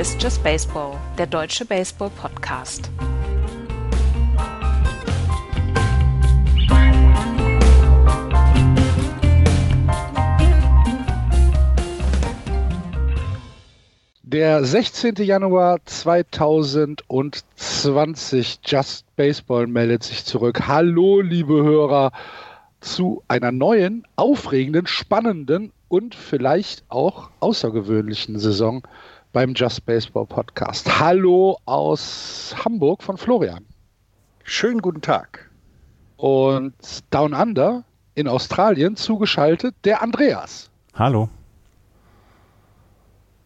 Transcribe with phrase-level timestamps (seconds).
[0.00, 2.90] Ist Just Baseball, der deutsche Baseball-Podcast.
[14.22, 15.16] Der 16.
[15.16, 20.66] Januar 2020, Just Baseball meldet sich zurück.
[20.66, 22.12] Hallo, liebe Hörer,
[22.80, 28.82] zu einer neuen, aufregenden, spannenden und vielleicht auch außergewöhnlichen Saison
[29.32, 31.00] beim Just Baseball Podcast.
[31.00, 33.64] Hallo aus Hamburg von Florian.
[34.42, 35.50] Schönen guten Tag.
[36.16, 36.74] Und
[37.10, 40.70] Down Under in Australien zugeschaltet der Andreas.
[40.94, 41.28] Hallo.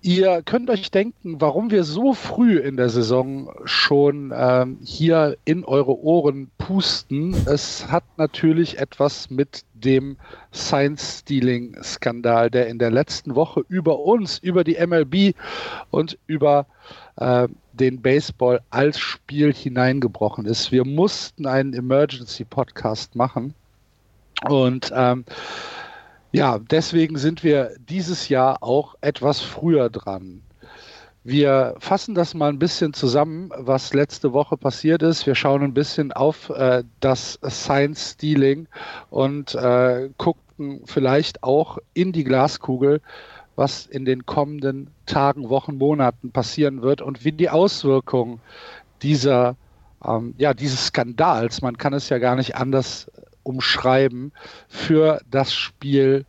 [0.06, 5.64] Ihr könnt euch denken, warum wir so früh in der Saison schon ähm, hier in
[5.64, 7.34] eure Ohren pusten.
[7.46, 10.18] Es hat natürlich etwas mit dem
[10.52, 15.34] Science-Stealing-Skandal, der in der letzten Woche über uns, über die MLB
[15.90, 16.66] und über
[17.16, 20.70] äh, den Baseball als Spiel hineingebrochen ist.
[20.70, 23.54] Wir mussten einen Emergency-Podcast machen.
[24.50, 25.24] Und ähm,
[26.34, 30.42] ja, deswegen sind wir dieses Jahr auch etwas früher dran.
[31.22, 35.26] Wir fassen das mal ein bisschen zusammen, was letzte Woche passiert ist.
[35.26, 38.66] Wir schauen ein bisschen auf äh, das Science Stealing
[39.10, 43.00] und äh, gucken vielleicht auch in die Glaskugel,
[43.54, 48.40] was in den kommenden Tagen, Wochen, Monaten passieren wird und wie die Auswirkungen
[49.02, 49.54] dieser,
[50.04, 53.08] ähm, ja, dieses Skandals, man kann es ja gar nicht anders
[53.44, 54.32] umschreiben,
[54.68, 56.26] für das Spiel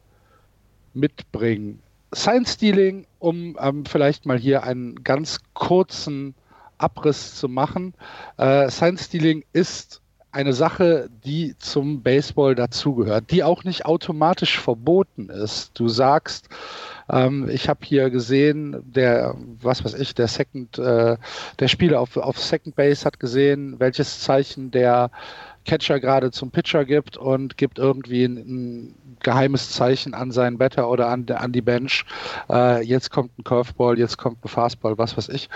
[0.94, 1.82] mitbringen.
[2.14, 6.36] Science Stealing, um ähm, vielleicht mal hier einen ganz kurzen
[6.78, 7.94] Abriss zu machen.
[8.38, 15.30] Äh, Science Stealing ist eine Sache, die zum Baseball dazugehört, die auch nicht automatisch verboten
[15.30, 15.72] ist.
[15.76, 16.50] Du sagst,
[17.10, 21.16] ähm, ich habe hier gesehen, der, was weiß ich, der Second, äh,
[21.60, 25.10] der Spieler auf, auf Second Base hat gesehen, welches Zeichen der
[25.66, 30.90] Catcher gerade zum Pitcher gibt und gibt irgendwie ein, ein geheimes Zeichen an seinen Better
[30.90, 32.06] oder an, an die Bench.
[32.50, 35.50] Äh, jetzt kommt ein Curveball, jetzt kommt ein Fastball, was weiß ich.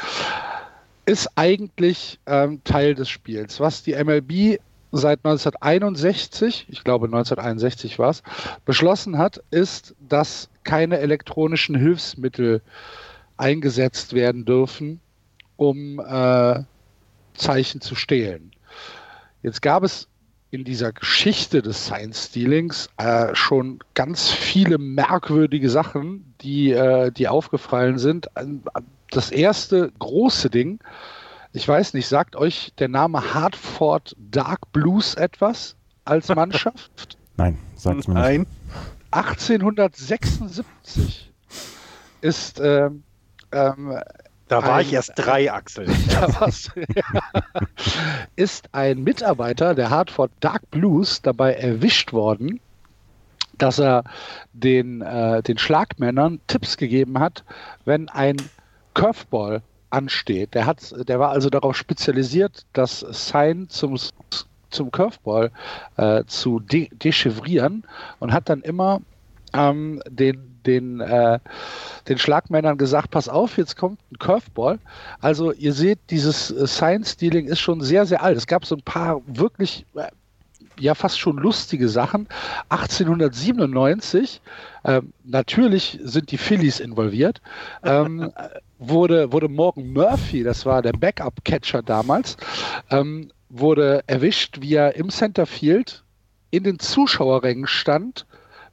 [1.06, 3.60] Ist eigentlich ähm, Teil des Spiels.
[3.60, 4.60] Was die MLB
[4.92, 8.24] seit 1961, ich glaube 1961 war es,
[8.66, 12.62] beschlossen hat, ist, dass keine elektronischen Hilfsmittel
[13.38, 15.00] eingesetzt werden dürfen,
[15.58, 16.64] um äh,
[17.34, 18.52] Zeichen zu stehlen.
[19.42, 20.10] Jetzt gab es
[20.52, 27.28] in dieser Geschichte des Science Stealings äh, schon ganz viele merkwürdige Sachen, die, äh, die
[27.28, 28.30] aufgefallen sind.
[29.12, 30.80] Das erste große Ding,
[31.54, 35.76] ich weiß nicht, sagt euch der Name Hartford Dark Blues etwas
[36.06, 37.18] als Mannschaft?
[37.38, 38.24] Nein, sagt mir nicht.
[38.24, 38.48] Nein.
[39.12, 41.32] 1876
[42.22, 43.04] ist ähm,
[43.52, 44.00] ähm,
[44.50, 45.88] da war ein, ich erst drei, Axel.
[48.36, 52.60] ist ein Mitarbeiter der Hartford Dark Blues dabei erwischt worden,
[53.60, 54.04] dass er
[54.52, 57.44] den, äh, den Schlagmännern Tipps gegeben hat,
[57.86, 58.38] wenn ein
[58.96, 59.62] Curveball
[59.92, 60.56] ansteht.
[60.56, 63.98] Der, hat, der war also darauf spezialisiert, das Sign zum,
[64.72, 65.52] zum Curveball
[65.98, 67.84] äh, zu de dechiffrieren
[68.20, 69.02] und hat dann immer
[69.54, 71.40] ähm, den den, äh,
[72.08, 74.80] den Schlagmännern gesagt, pass auf, jetzt kommt ein Curveball.
[75.20, 78.38] Also ihr seht, dieses äh, Science-Dealing ist schon sehr, sehr alt.
[78.38, 80.08] Es gab so ein paar wirklich äh,
[80.80, 82.28] ja fast schon lustige Sachen.
[82.70, 84.42] 1897,
[84.86, 87.42] ähm, natürlich sind die Phillies involviert,
[87.84, 88.32] ähm,
[88.80, 92.38] wurde, wurde Morgan Murphy, das war der Backup-Catcher damals,
[92.92, 96.04] ähm, wurde erwischt, wie er im Centerfield
[96.52, 98.26] in den Zuschauerrängen stand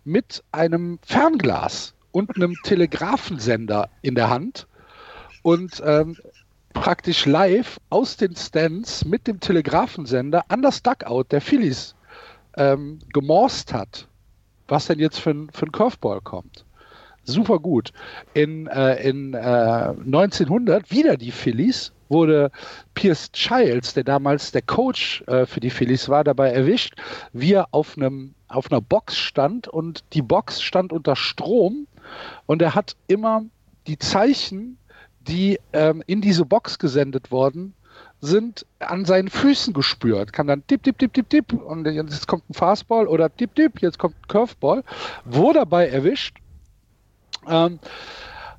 [0.06, 4.67] mit einem Fernglas und einem Telegrafensender in der Hand
[5.43, 6.16] und ähm,
[6.72, 11.95] praktisch live aus den Stands mit dem Telegrafensender an das Duckout der Phillies
[12.57, 14.07] ähm, gemorst hat,
[14.69, 16.65] was denn jetzt für ein, für ein Curveball kommt.
[17.25, 17.92] Super gut.
[18.33, 22.53] In, äh, in äh, 1900 wieder die Phillies wurde
[22.95, 26.95] Pierce Childs, der damals der Coach äh, für die Phillies war, dabei erwischt,
[27.33, 31.87] wie er auf einem auf einer Box stand und die Box stand unter Strom
[32.47, 33.45] und er hat immer
[33.87, 34.78] die Zeichen,
[35.21, 37.75] die ähm, in diese Box gesendet worden
[38.21, 40.33] sind, an seinen Füßen gespürt.
[40.33, 43.81] Kann dann tipp, tipp, tipp, tipp, tipp und jetzt kommt ein Fastball oder tipp, tipp,
[43.81, 44.84] jetzt kommt ein Curveball.
[45.25, 46.39] Wurde dabei erwischt.
[47.49, 47.78] Ähm,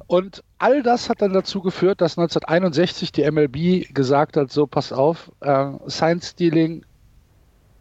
[0.08, 4.94] und all das hat dann dazu geführt, dass 1961 die MLB gesagt hat, so pass
[4.94, 6.86] auf, äh, Science Stealing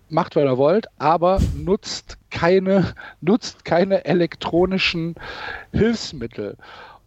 [0.09, 5.15] macht, was ihr wollt, aber nutzt keine, nutzt keine elektronischen
[5.73, 6.57] Hilfsmittel.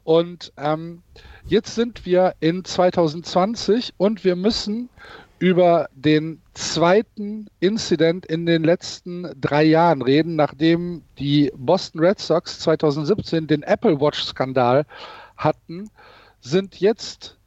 [0.03, 1.03] Und ähm,
[1.45, 4.89] jetzt sind wir in 2020 und wir müssen
[5.39, 12.59] über den zweiten Incident in den letzten drei Jahren reden, nachdem die Boston Red Sox
[12.59, 14.85] 2017 den Apple Watch-Skandal
[15.37, 15.89] hatten,
[16.41, 17.37] sind jetzt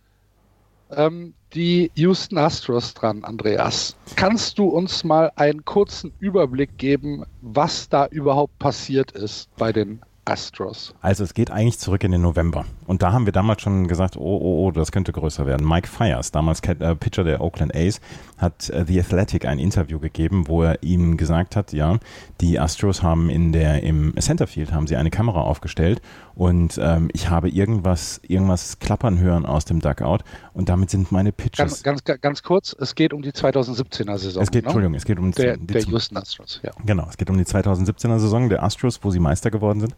[0.91, 3.97] ähm, die Houston Astros dran, Andreas.
[4.17, 10.01] Kannst du uns mal einen kurzen Überblick geben, was da überhaupt passiert ist bei den
[10.25, 10.95] Astros.
[11.01, 12.65] Also es geht eigentlich zurück in den November.
[12.87, 15.67] Und da haben wir damals schon gesagt, oh, oh, oh, das könnte größer werden.
[15.67, 18.01] Mike Fires, damals äh, Pitcher der Oakland A's,
[18.39, 21.99] hat äh, The Athletic ein Interview gegeben, wo er ihm gesagt hat, ja,
[22.41, 26.01] die Astros haben in der, im Centerfield haben sie eine Kamera aufgestellt
[26.35, 30.21] und ähm, ich habe irgendwas, irgendwas klappern hören aus dem Duckout
[30.55, 31.83] und damit sind meine Pitches.
[31.83, 34.43] Ganz, ganz, ganz kurz, es geht um die 2017er Saison.
[34.43, 34.69] Es geht, ne?
[34.69, 36.71] Entschuldigung, es geht um der, die, der Houston Astros, ja.
[36.87, 39.97] Genau, es geht um die 2017er Saison der Astros, wo sie Meister geworden sind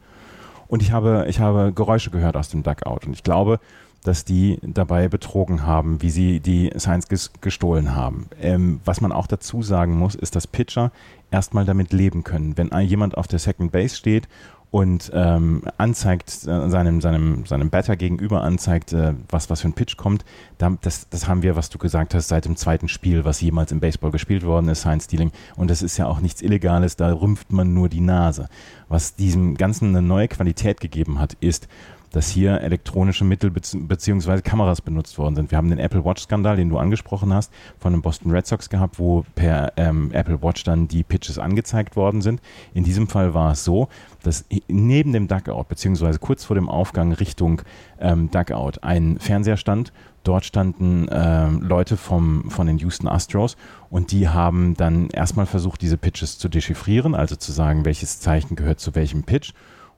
[0.75, 3.07] und ich habe, ich habe Geräusche gehört aus dem Duckout.
[3.07, 3.61] Und ich glaube,
[4.03, 7.07] dass die dabei betrogen haben, wie sie die Science
[7.41, 8.27] gestohlen haben.
[8.41, 10.91] Ähm, was man auch dazu sagen muss, ist, dass Pitcher
[11.31, 12.59] erstmal damit leben können.
[12.59, 14.27] Wenn jemand auf der Second Base steht
[14.75, 19.73] und ähm, anzeigt, äh, seinem, seinem, seinem Batter gegenüber anzeigt, äh, was, was für ein
[19.73, 20.25] Pitch kommt.
[20.59, 23.71] Da, das, das haben wir, was du gesagt hast, seit dem zweiten Spiel, was jemals
[23.71, 25.31] im Baseball gespielt worden ist, Science Stealing.
[25.55, 28.49] Und das ist ja auch nichts Illegales, da rümpft man nur die Nase.
[28.89, 31.69] Was diesem Ganzen eine neue Qualität gegeben hat, ist,
[32.15, 35.51] dass hier elektronische Mittel beziehungsweise Kameras benutzt worden sind.
[35.51, 39.01] Wir haben den Apple Watch-Skandal, den du angesprochen hast, von den Boston Red Sox gehabt,
[39.01, 42.41] wo per ähm, Apple Watch dann die Pitches angezeigt worden sind.
[42.73, 43.89] In diesem Fall war es so,
[44.23, 47.63] dass neben dem Duckout beziehungsweise kurz vor dem Aufgang Richtung
[47.99, 49.93] ähm, Duckout ein Fernseher stand.
[50.23, 53.57] Dort standen ähm, Leute vom, von den Houston Astros
[53.91, 58.55] und die haben dann erstmal versucht, diese Pitches zu dechiffrieren, also zu sagen, welches Zeichen
[58.55, 59.53] gehört zu welchem Pitch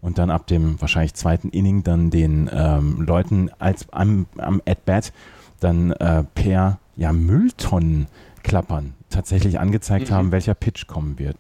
[0.06, 5.12] und dann ab dem wahrscheinlich zweiten Inning dann den ähm, Leuten als am, am At-Bat
[5.58, 8.06] dann äh, per ja, Mülltonnen
[8.44, 10.14] klappern tatsächlich angezeigt mhm.
[10.14, 11.36] haben, welcher Pitch kommen wird.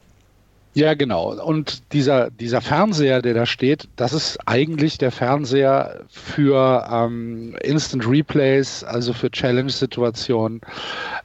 [0.74, 1.40] Ja, genau.
[1.40, 8.06] Und dieser, dieser Fernseher, der da steht, das ist eigentlich der Fernseher für ähm, Instant
[8.06, 10.60] Replays, also für Challenge-Situationen,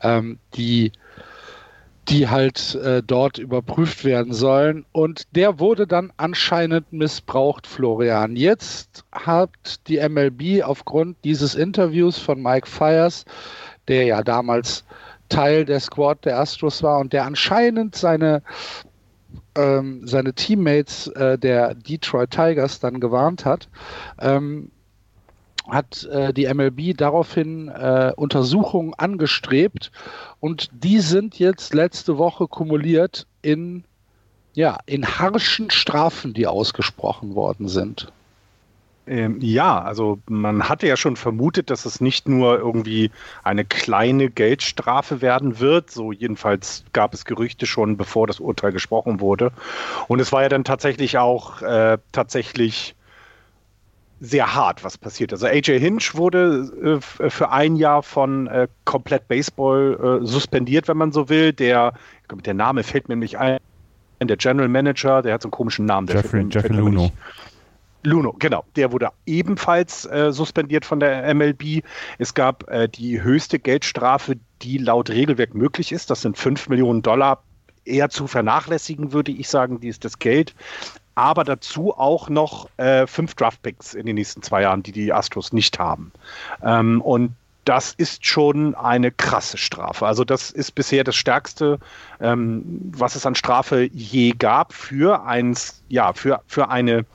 [0.04, 0.92] ähm, die
[2.12, 4.86] die halt äh, dort überprüft werden sollen.
[4.92, 8.36] Und der wurde dann anscheinend missbraucht, Florian.
[8.36, 9.50] Jetzt hat
[9.88, 13.24] die MLB aufgrund dieses Interviews von Mike Fires,
[13.88, 14.84] der ja damals
[15.30, 18.44] Teil der Squad der Astros war und der anscheinend seine
[19.56, 23.70] ähm, seine Teammates äh, der Detroit Tigers dann gewarnt hat,
[24.20, 24.72] ähm,
[25.70, 29.92] hat äh, die MLB daraufhin äh, Untersuchungen angestrebt
[30.40, 33.84] und die sind jetzt letzte Woche kumuliert in,
[34.54, 38.12] ja, in harschen Strafen, die ausgesprochen worden sind.
[39.08, 43.12] Ähm, ja, also man hatte ja schon vermutet, dass es nicht nur irgendwie
[43.44, 45.90] eine kleine Geldstrafe werden wird.
[45.90, 49.52] So jedenfalls gab es Gerüchte schon, bevor das Urteil gesprochen wurde.
[50.08, 52.96] Und es war ja dann tatsächlich auch äh, tatsächlich
[54.22, 55.34] sehr hart, was passiert.
[55.34, 60.98] Also AJ Hinch wurde äh, für ein Jahr von äh, komplett Baseball äh, suspendiert, wenn
[60.98, 61.52] man so will.
[61.52, 61.94] Der,
[62.46, 63.58] der Name fällt mir nämlich ein,
[64.22, 66.08] der General Manager, der hat so einen komischen Namen.
[66.08, 67.12] Jeffrey, Jeffrey Luno.
[68.04, 68.64] Luno, genau.
[68.76, 71.84] Der wurde ebenfalls äh, suspendiert von der MLB.
[72.20, 76.12] Es gab äh, die höchste Geldstrafe, die laut Regelwerk möglich ist.
[76.12, 77.44] Das sind 5 Millionen Dollar.
[77.86, 80.54] Eher zu vernachlässigen, würde ich sagen, die ist das Geld
[81.16, 85.54] aber dazu auch noch äh, fünf Draftpicks in den nächsten zwei Jahren, die die Astros
[85.54, 86.12] nicht haben.
[86.64, 90.08] Ähm, und das ist schon eine krasse Strafe.
[90.08, 91.80] Also das ist bisher das Stärkste,
[92.20, 97.06] ähm, was es an Strafe je gab für eins, ja, für, für eine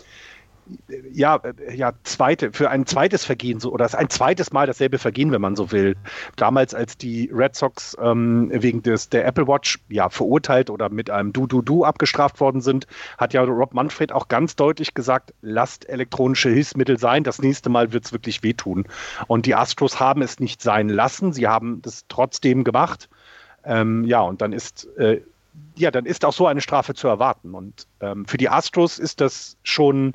[1.13, 1.41] ja,
[1.75, 5.57] ja, zweite, für ein zweites Vergehen so, oder ein zweites Mal dasselbe Vergehen, wenn man
[5.57, 5.97] so will.
[6.37, 11.11] Damals, als die Red Sox ähm, wegen des, der Apple Watch ja verurteilt oder mit
[11.11, 12.87] einem Du-Du-Du abgestraft worden sind,
[13.19, 17.93] hat ja Rob Manfred auch ganz deutlich gesagt, lasst elektronische Hilfsmittel sein, das nächste Mal
[17.93, 18.87] wird es wirklich wehtun.
[19.27, 23.09] Und die Astros haben es nicht sein lassen, sie haben das trotzdem gemacht.
[23.65, 25.21] Ähm, ja, und dann ist äh,
[25.77, 27.55] ja, dann ist auch so eine Strafe zu erwarten.
[27.55, 30.15] Und ähm, für die Astros ist das schon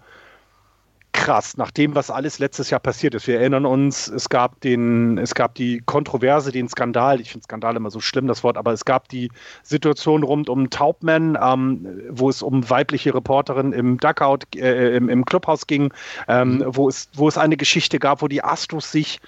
[1.13, 3.27] krass, nach dem, was alles letztes Jahr passiert ist.
[3.27, 7.75] Wir erinnern uns, es gab den, es gab die Kontroverse, den Skandal, ich finde Skandal
[7.75, 9.29] immer so schlimm, das Wort, aber es gab die
[9.63, 15.25] Situation rund um Taubman, ähm, wo es um weibliche Reporterin im Duckout, äh, im, im,
[15.25, 15.93] Clubhaus ging,
[16.27, 16.65] ähm, mhm.
[16.67, 19.19] wo, es, wo es eine Geschichte gab, wo die Astros sich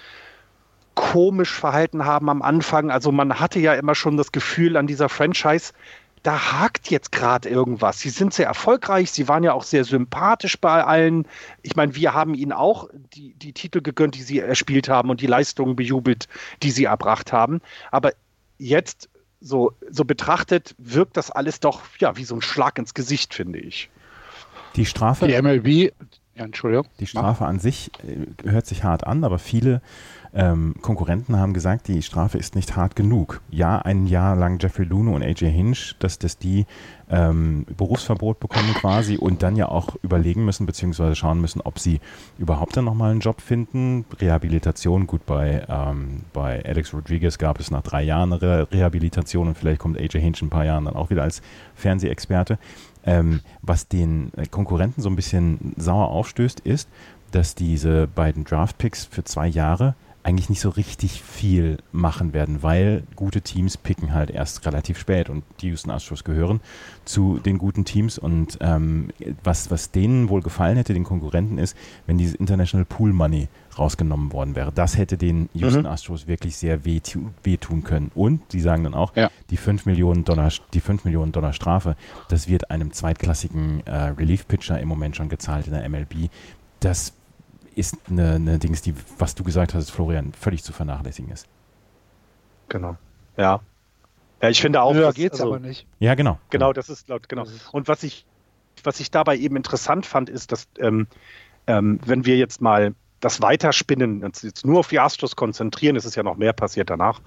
[0.94, 2.90] komisch verhalten haben am Anfang.
[2.90, 5.72] Also man hatte ja immer schon das Gefühl an dieser Franchise,
[6.24, 8.00] da hakt jetzt gerade irgendwas.
[8.00, 11.28] Sie sind sehr erfolgreich, sie waren ja auch sehr sympathisch bei allen.
[11.62, 15.20] Ich meine, wir haben ihnen auch die, die Titel gegönnt, die sie erspielt haben und
[15.20, 16.26] die Leistungen bejubelt,
[16.62, 17.60] die sie erbracht haben.
[17.90, 18.12] Aber
[18.56, 19.10] jetzt
[19.42, 23.58] so, so betrachtet wirkt das alles doch ja wie so ein Schlag ins Gesicht, finde
[23.58, 23.90] ich.
[24.76, 25.28] Die Strafe.
[25.28, 25.92] Die MLB,
[26.34, 26.86] ja, Entschuldigung.
[27.00, 29.82] Die Strafe an sich äh, hört sich hart an, aber viele
[30.34, 33.40] ähm, Konkurrenten haben gesagt, die Strafe ist nicht hart genug.
[33.50, 36.66] Ja, ein Jahr lang Jeffrey Luno und AJ Hinch, dass, dass die
[37.10, 42.00] ähm, Berufsverbot bekommen quasi und dann ja auch überlegen müssen, beziehungsweise schauen müssen, ob sie
[42.38, 44.04] überhaupt dann nochmal einen Job finden.
[44.20, 49.58] Rehabilitation, gut, bei, ähm, bei Alex Rodriguez gab es nach drei Jahren Re Rehabilitation und
[49.58, 51.42] vielleicht kommt AJ Hinch in ein paar Jahren dann auch wieder als
[51.74, 52.58] Fernsehexperte.
[53.06, 56.88] Ähm, was den Konkurrenten so ein bisschen sauer aufstößt, ist,
[57.32, 59.94] dass diese beiden Draft-Picks für zwei Jahre
[60.24, 65.28] eigentlich nicht so richtig viel machen werden, weil gute Teams picken halt erst relativ spät
[65.28, 66.60] und die Houston Astros gehören
[67.04, 69.08] zu den guten Teams und ähm,
[69.42, 74.32] was, was denen wohl gefallen hätte, den Konkurrenten, ist, wenn dieses International Pool Money rausgenommen
[74.32, 74.72] worden wäre.
[74.72, 75.86] Das hätte den Houston mhm.
[75.86, 78.10] Astros wirklich sehr wehtun weh können.
[78.14, 79.30] Und sie sagen dann auch, ja.
[79.50, 81.96] die 5 Millionen Dollar, die 5 Millionen Dollar Strafe,
[82.28, 86.30] das wird einem zweitklassigen äh, Relief-Pitcher im Moment schon gezahlt in der MLB.
[86.80, 87.14] Das
[87.74, 91.48] ist eine, eine Dings, die, was du gesagt hast, Florian, völlig zu vernachlässigen ist.
[92.68, 92.96] Genau.
[93.36, 93.60] Ja.
[94.44, 94.94] Ja, ich finde auch.
[94.94, 95.86] Ja, geht's also, aber nicht.
[96.00, 96.38] Ja, genau.
[96.50, 97.46] Genau, das ist laut, genau.
[97.72, 98.26] Und was ich,
[98.82, 101.06] was ich dabei eben interessant fand, ist, dass, ähm,
[101.66, 106.04] ähm, wenn wir jetzt mal das Weiterspinnen, uns jetzt nur auf die Astros konzentrieren, es
[106.04, 107.22] ist ja noch mehr passiert danach.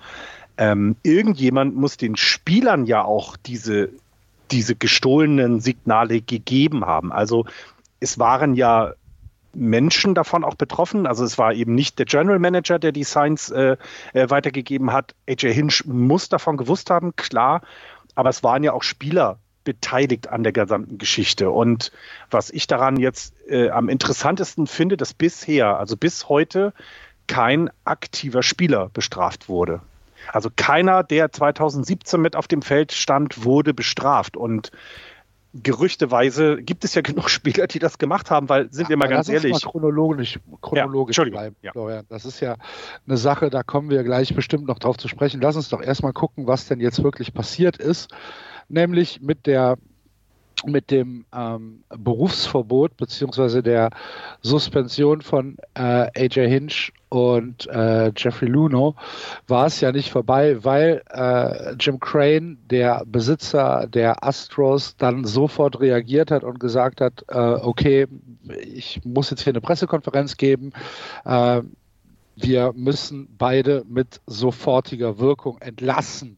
[0.58, 3.90] Ähm, irgendjemand muss den Spielern ja auch diese,
[4.52, 7.12] diese gestohlenen Signale gegeben haben.
[7.12, 7.48] Also
[8.00, 8.94] es waren ja
[9.58, 11.08] Menschen davon auch betroffen.
[11.08, 13.78] Also es war eben nicht der General Manager, der die Signs äh,
[14.14, 15.16] äh, weitergegeben hat.
[15.28, 17.62] AJ Hinch muss davon gewusst haben, klar.
[18.16, 21.50] Aber es waren ja auch Spieler beteiligt an der gesamten Geschichte.
[21.50, 21.92] Und
[22.32, 26.74] was ich daran jetzt äh, am interessantesten finde, dass bisher, also bis heute,
[27.28, 29.82] kein aktiver Spieler bestraft wurde.
[30.32, 34.38] Also keiner, der 2017 mit auf dem Feld stand, wurde bestraft.
[34.38, 34.72] Und
[35.64, 39.08] gerüchteweise gibt es ja genug Spieler, die das gemacht haben, weil sind ja, wir mal
[39.08, 39.52] ganz ehrlich.
[39.52, 41.72] Mal chronologisch, chronologisch ja, bleiben, ja.
[41.72, 42.06] Florian.
[42.10, 42.56] Das ist ja
[43.06, 45.42] eine Sache, da kommen wir gleich bestimmt noch drauf zu sprechen.
[45.42, 48.10] Lass uns doch erstmal gucken, was denn jetzt wirklich passiert ist.
[48.70, 49.78] Nämlich mit der
[50.66, 53.92] mit dem ähm, Berufsverbot beziehungsweise der
[54.42, 58.96] Suspension von äh, AJ Hinch und äh, Jeffrey Luno
[59.48, 65.80] war es ja nicht vorbei, weil äh, Jim Crane, der Besitzer der Astros, dann sofort
[65.80, 68.08] reagiert hat und gesagt hat, äh, okay,
[68.60, 70.74] ich muss jetzt hier eine Pressekonferenz geben.
[71.24, 71.62] Äh,
[72.36, 76.38] wir müssen beide mit sofortiger Wirkung entlassen.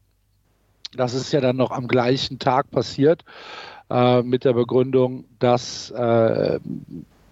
[0.94, 3.24] Das ist ja dann noch am gleichen Tag passiert
[3.90, 6.60] äh, mit der Begründung, dass äh,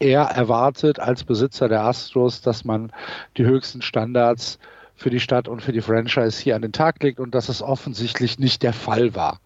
[0.01, 2.93] er erwartet als Besitzer der Astros, dass man
[3.37, 4.59] die höchsten Standards
[4.95, 7.63] für die Stadt und für die Franchise hier an den Tag legt und dass es
[7.63, 9.41] offensichtlich nicht der Fall war.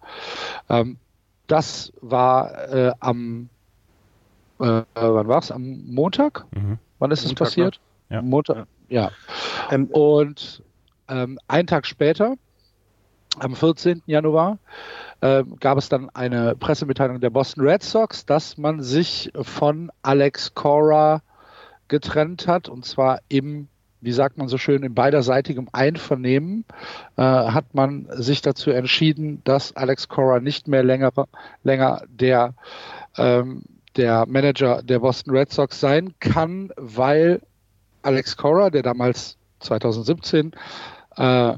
[0.69, 0.97] Ähm,
[1.47, 3.49] das war äh, am,
[4.59, 5.51] äh, wann war es?
[5.51, 6.45] Am Montag?
[6.55, 6.79] Mhm.
[6.99, 7.79] Wann ist es passiert?
[8.09, 8.15] Ne?
[8.15, 8.21] Ja.
[8.21, 9.11] Montag, ja.
[9.69, 10.63] Ähm, und
[11.07, 12.35] ähm, einen Tag später,
[13.39, 14.01] am 14.
[14.05, 14.57] Januar,
[15.23, 20.53] äh, gab es dann eine Pressemitteilung der Boston Red Sox, dass man sich von Alex
[20.53, 21.21] Cora
[21.87, 23.69] getrennt hat und zwar im
[24.01, 26.65] wie sagt man so schön, in beiderseitigem Einvernehmen
[27.15, 31.13] äh, hat man sich dazu entschieden, dass Alex Cora nicht mehr länger,
[31.63, 32.53] länger der,
[33.15, 33.63] ähm,
[33.95, 37.41] der Manager der Boston Red Sox sein kann, weil
[38.01, 40.51] Alex Cora, der damals 2017
[41.15, 41.53] äh,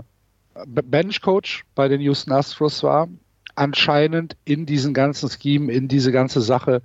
[0.67, 3.07] Benchcoach bei den Houston Astros war,
[3.55, 6.81] anscheinend in diesen ganzen Scheme, in diese ganze Sache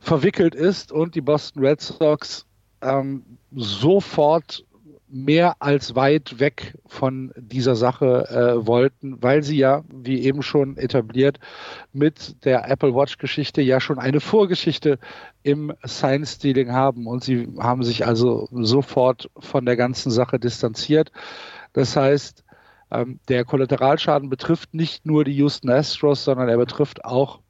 [0.00, 2.46] verwickelt ist und die Boston Red Sox
[2.82, 4.64] ähm, sofort
[5.12, 10.78] mehr als weit weg von dieser Sache äh, wollten, weil sie ja, wie eben schon
[10.78, 11.38] etabliert,
[11.92, 14.98] mit der Apple Watch-Geschichte ja schon eine Vorgeschichte
[15.42, 17.06] im Science-Stealing haben.
[17.06, 21.12] Und sie haben sich also sofort von der ganzen Sache distanziert.
[21.74, 22.42] Das heißt,
[22.92, 27.40] ähm, der Kollateralschaden betrifft nicht nur die Houston Astros, sondern er betrifft auch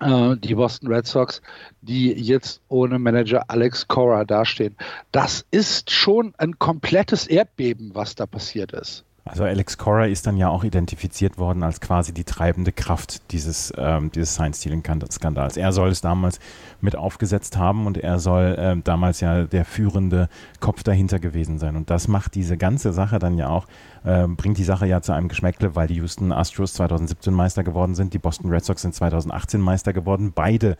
[0.00, 1.40] äh, die Boston Red Sox,
[1.80, 4.76] die jetzt ohne Manager Alex Cora dastehen.
[5.12, 9.04] Das ist schon ein komplettes Erdbeben, was da passiert ist.
[9.28, 13.72] Also Alex Cora ist dann ja auch identifiziert worden als quasi die treibende Kraft dieses,
[13.76, 15.56] ähm, dieses Science-Stealing-Skandals.
[15.56, 16.40] Er soll es damals
[16.80, 20.28] mit aufgesetzt haben und er soll äh, damals ja der führende
[20.60, 21.76] Kopf dahinter gewesen sein.
[21.76, 23.66] Und das macht diese ganze Sache dann ja auch,
[24.04, 27.94] äh, bringt die Sache ja zu einem Geschmäckle, weil die Houston Astros 2017 Meister geworden
[27.94, 30.32] sind, die Boston Red Sox sind 2018 Meister geworden.
[30.34, 30.76] Beide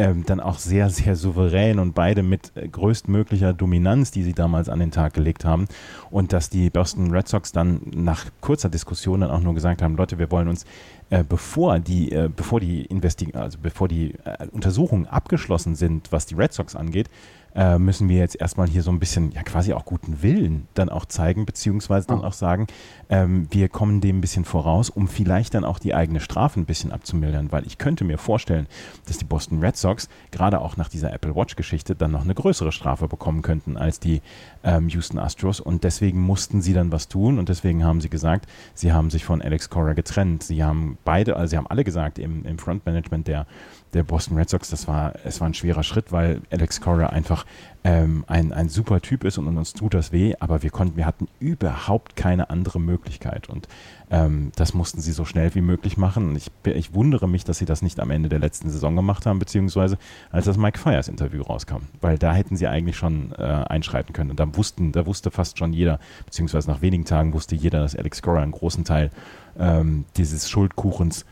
[0.00, 4.70] ähm, dann auch sehr, sehr souverän und beide mit äh, größtmöglicher Dominanz, die sie damals
[4.70, 5.66] an den Tag gelegt haben.
[6.10, 9.96] Und dass die Boston Red Sox dann nach kurzer Diskussion dann auch nur gesagt haben,
[9.96, 10.64] Leute, wir wollen uns
[11.10, 16.24] äh, bevor die, äh, bevor die Investi also bevor die äh, Untersuchungen abgeschlossen sind, was
[16.24, 17.10] die Red Sox angeht,
[17.54, 20.88] äh, müssen wir jetzt erstmal hier so ein bisschen, ja quasi auch guten Willen dann
[20.88, 22.66] auch zeigen, beziehungsweise dann auch sagen,
[23.08, 26.66] ähm, wir kommen dem ein bisschen voraus, um vielleicht dann auch die eigene Strafe ein
[26.66, 28.66] bisschen abzumildern, weil ich könnte mir vorstellen,
[29.06, 32.72] dass die Boston Red Sox gerade auch nach dieser Apple Watch-Geschichte dann noch eine größere
[32.72, 34.22] Strafe bekommen könnten als die
[34.62, 35.60] ähm, Houston Astros.
[35.60, 37.38] Und deswegen mussten sie dann was tun.
[37.38, 40.42] Und deswegen haben sie gesagt, sie haben sich von Alex Cora getrennt.
[40.42, 43.46] Sie haben beide, also sie haben alle gesagt im, im Frontmanagement der
[43.92, 47.44] der Boston Red Sox, das war, es war ein schwerer Schritt, weil Alex Cora einfach
[47.82, 51.06] ähm, ein, ein super Typ ist und, uns tut das weh, aber wir konnten, wir
[51.06, 53.68] hatten überhaupt keine andere Möglichkeit und
[54.10, 56.28] ähm, das mussten sie so schnell wie möglich machen.
[56.30, 59.26] Und ich, ich wundere mich, dass sie das nicht am Ende der letzten Saison gemacht
[59.26, 59.98] haben, beziehungsweise
[60.30, 64.30] als das Mike Fires Interview rauskam, weil da hätten sie eigentlich schon äh, einschreiten können.
[64.30, 67.96] Und da wussten, da wusste fast schon jeder, beziehungsweise nach wenigen Tagen wusste jeder, dass
[67.96, 69.10] Alex Cora einen großen Teil
[69.58, 71.24] ähm, dieses Schuldkuchens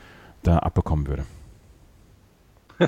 [0.43, 1.25] da abbekommen würde.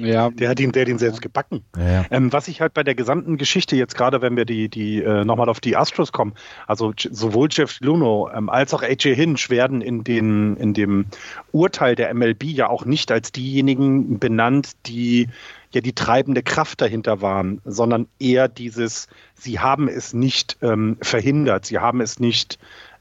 [0.01, 0.31] Ja.
[0.41, 1.65] Der hat ihn, der hat ihn selbst gebacken.
[1.77, 2.05] Ja.
[2.11, 5.25] Ähm, was ich halt bei der gesamten Geschichte jetzt gerade, wenn wir die, die äh,
[5.25, 6.35] nochmal auf die Astros kommen,
[6.67, 11.07] also sowohl Jeff Luno ähm, als auch AJ Hinch werden in, den, in dem
[11.53, 15.29] Urteil der MLB ja auch nicht als diejenigen benannt, die
[15.73, 21.67] ja die treibende Kraft dahinter waren, sondern eher dieses, sie haben es nicht ähm, verhindert,
[21.67, 22.59] sie haben es nicht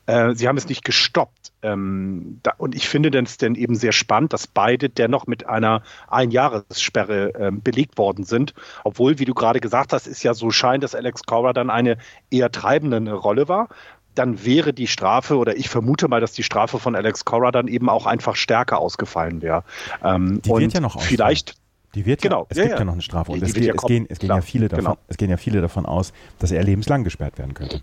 [0.09, 1.51] äh, sie haben es nicht gestoppt.
[1.61, 5.83] Ähm, da, und ich finde es denn eben sehr spannend, dass beide dennoch mit einer
[6.07, 8.53] Einjahressperre äh, belegt worden sind.
[8.83, 11.97] Obwohl, wie du gerade gesagt hast, ist ja so scheint, dass Alex Cora dann eine
[12.31, 13.69] eher treibende Rolle war
[14.15, 17.69] dann wäre die Strafe, oder ich vermute mal, dass die Strafe von Alex Cora dann
[17.69, 19.63] eben auch einfach stärker ausgefallen wäre.
[20.03, 21.09] Ähm, die wird ja noch ausfallen.
[21.09, 21.53] vielleicht.
[21.95, 22.79] Die wird genau, ja, es ja, gibt ja.
[22.79, 22.85] ja.
[22.85, 23.31] noch eine Strafe.
[23.31, 24.97] Und die, die es, es, gehen, es, gehen ja viele davon, genau.
[25.07, 27.81] es gehen ja viele davon aus, dass er lebenslang gesperrt werden könnte.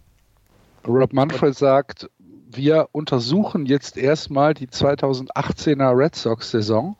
[0.86, 2.08] Rob Manfred sagt,
[2.48, 6.96] wir untersuchen jetzt erstmal die 2018er Red Sox-Saison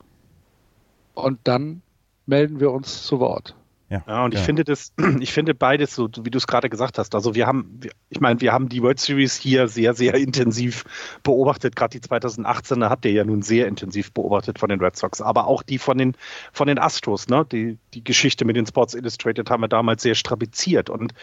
[1.14, 1.82] und dann
[2.26, 3.54] melden wir uns zu Wort.
[3.88, 4.40] Ja, ja und ja.
[4.40, 7.14] ich finde das, ich finde beides so, wie du es gerade gesagt hast.
[7.14, 7.80] Also wir haben,
[8.11, 10.85] ich meine, wir haben die World Series hier sehr, sehr intensiv
[11.22, 11.76] beobachtet.
[11.76, 15.46] Gerade die 2018er habt ihr ja nun sehr intensiv beobachtet von den Red Sox, aber
[15.46, 16.16] auch die von den,
[16.52, 17.46] von den Astros, ne?
[17.50, 20.90] Die, die Geschichte mit den Sports Illustrated haben wir damals sehr strapaziert.
[20.90, 21.14] Und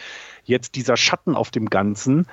[0.44, 2.26] jetzt dieser Schatten auf dem Ganzen,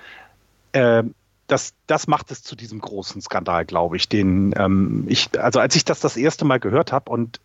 [0.72, 1.04] äh,
[1.48, 5.76] das, das macht es zu diesem großen Skandal, glaube ich, den ähm, ich, also als
[5.76, 7.40] ich das das erste Mal gehört habe und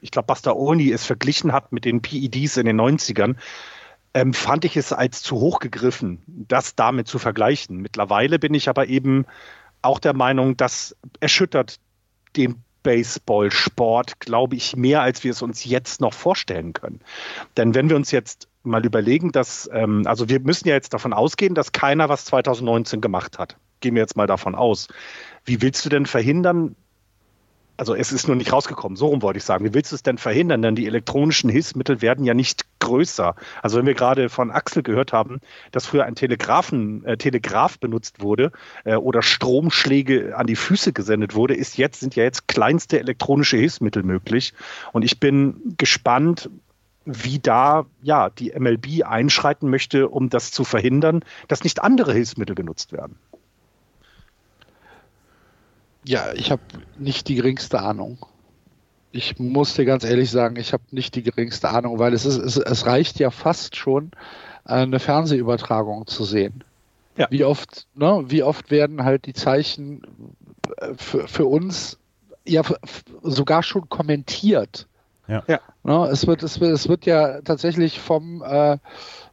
[0.00, 3.36] ich glaube, Buster Olney es verglichen hat mit den PEDs in den 90ern,
[4.12, 7.78] ähm, fand ich es als zu hoch gegriffen, das damit zu vergleichen.
[7.78, 9.26] Mittlerweile bin ich aber eben
[9.82, 11.80] auch der Meinung, das erschüttert
[12.36, 17.00] den Baseballsport, glaube ich, mehr, als wir es uns jetzt noch vorstellen können.
[17.56, 21.12] Denn wenn wir uns jetzt mal überlegen, dass, ähm, also wir müssen ja jetzt davon
[21.12, 23.56] ausgehen, dass keiner was 2019 gemacht hat.
[23.80, 24.88] Gehen wir jetzt mal davon aus.
[25.44, 26.74] Wie willst du denn verhindern,
[27.76, 29.64] also es ist nur nicht rausgekommen, so rum wollte ich sagen.
[29.64, 30.62] Wie willst du es denn verhindern?
[30.62, 33.34] Denn die elektronischen Hilfsmittel werden ja nicht größer.
[33.62, 35.40] Also wenn wir gerade von Axel gehört haben,
[35.72, 38.52] dass früher ein Telegrafen, äh, Telegraph benutzt wurde
[38.84, 43.56] äh, oder Stromschläge an die Füße gesendet wurde, ist jetzt, sind ja jetzt kleinste elektronische
[43.56, 44.54] Hilfsmittel möglich.
[44.92, 46.50] Und ich bin gespannt,
[47.04, 52.54] wie da ja die MLB einschreiten möchte, um das zu verhindern, dass nicht andere Hilfsmittel
[52.54, 53.18] genutzt werden.
[56.06, 56.62] Ja, ich habe
[56.98, 58.18] nicht die geringste Ahnung.
[59.12, 62.36] Ich muss dir ganz ehrlich sagen, ich habe nicht die geringste Ahnung, weil es, ist,
[62.36, 64.10] es, es reicht ja fast schon,
[64.64, 66.64] eine Fernsehübertragung zu sehen.
[67.16, 67.28] Ja.
[67.30, 70.02] Wie oft, ne, wie oft werden halt die Zeichen
[70.78, 71.98] äh, für, für uns
[72.44, 72.62] ja
[73.22, 74.88] sogar schon kommentiert.
[75.26, 75.42] Ja.
[75.46, 75.60] ja.
[75.82, 78.78] Ne, es, wird, es, wird, es wird ja tatsächlich vom, äh,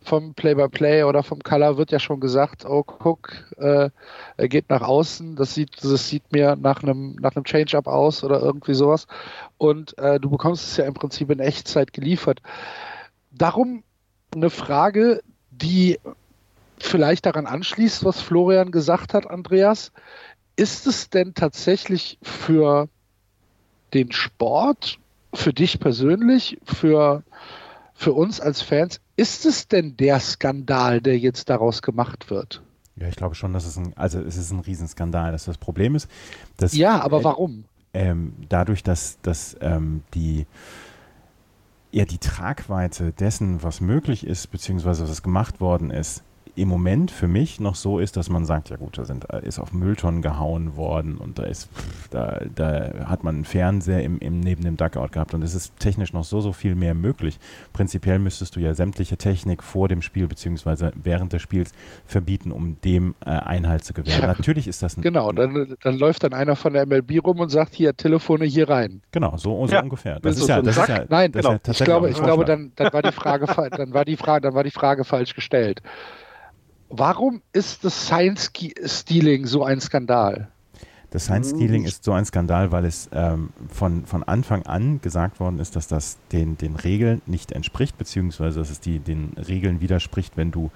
[0.02, 3.90] vom Play-by-Play -play oder vom Color wird ja schon gesagt, oh guck, äh,
[4.38, 8.24] er geht nach außen, das sieht, das sieht mir nach einem nach einem Change-up aus
[8.24, 9.08] oder irgendwie sowas.
[9.58, 12.42] Und äh, du bekommst es ja im Prinzip in Echtzeit geliefert.
[13.32, 13.84] Darum
[14.34, 16.00] eine Frage, die
[16.80, 19.92] vielleicht daran anschließt, was Florian gesagt hat, Andreas.
[20.58, 22.90] Ist es denn tatsächlich für
[23.94, 25.00] den Sport
[25.34, 27.24] für dich persönlich, für,
[27.94, 32.62] für uns als Fans, ist es denn der Skandal, der jetzt daraus gemacht wird?
[32.96, 35.96] Ja, ich glaube schon, dass es ein, also es ist ein Riesenskandal, dass das Problem
[35.96, 36.10] ist.
[36.58, 37.66] Dass, ja, aber warum?
[37.94, 40.46] Ähm, dadurch, dass, dass ähm, die
[41.92, 46.24] ja die Tragweite dessen, was möglich ist, beziehungsweise was gemacht worden ist,
[46.56, 49.60] im Moment für mich noch so ist, dass man sagt, ja gut, da sind, ist
[49.60, 51.70] auf Mülltonnen gehauen worden und da ist,
[52.10, 55.80] da, da hat man einen Fernseher im, im, neben dem Duckout gehabt und es ist
[55.80, 57.40] technisch noch so, so viel mehr möglich.
[57.74, 61.72] Prinzipiell müsstest du ja sämtliche Technik vor dem Spiel beziehungsweise während des Spiels
[62.06, 64.22] verbieten, um dem äh, Einhalt zu gewähren.
[64.22, 65.02] Ja, Natürlich ist das ein...
[65.02, 68.70] Genau, dann, dann läuft dann einer von der MLB rum und sagt, hier, Telefone hier
[68.70, 69.02] rein.
[69.12, 69.82] Genau, so, so ja.
[69.82, 70.20] ungefähr.
[70.20, 71.58] Das ist, so ja, das ist ja, Nein, genau.
[71.66, 74.64] ich glaube, ich glaube dann, dann war die Frage, dann war die Frage, dann war
[74.64, 75.82] die Frage falsch gestellt.
[76.92, 80.50] Warum ist das Science-Stealing so ein Skandal?
[81.10, 85.60] Das Science-Stealing ist so ein Skandal, weil es ähm, von, von Anfang an gesagt worden
[85.60, 90.38] ist, dass das den, den Regeln nicht entspricht, beziehungsweise dass es die, den Regeln widerspricht,
[90.38, 90.72] wenn du,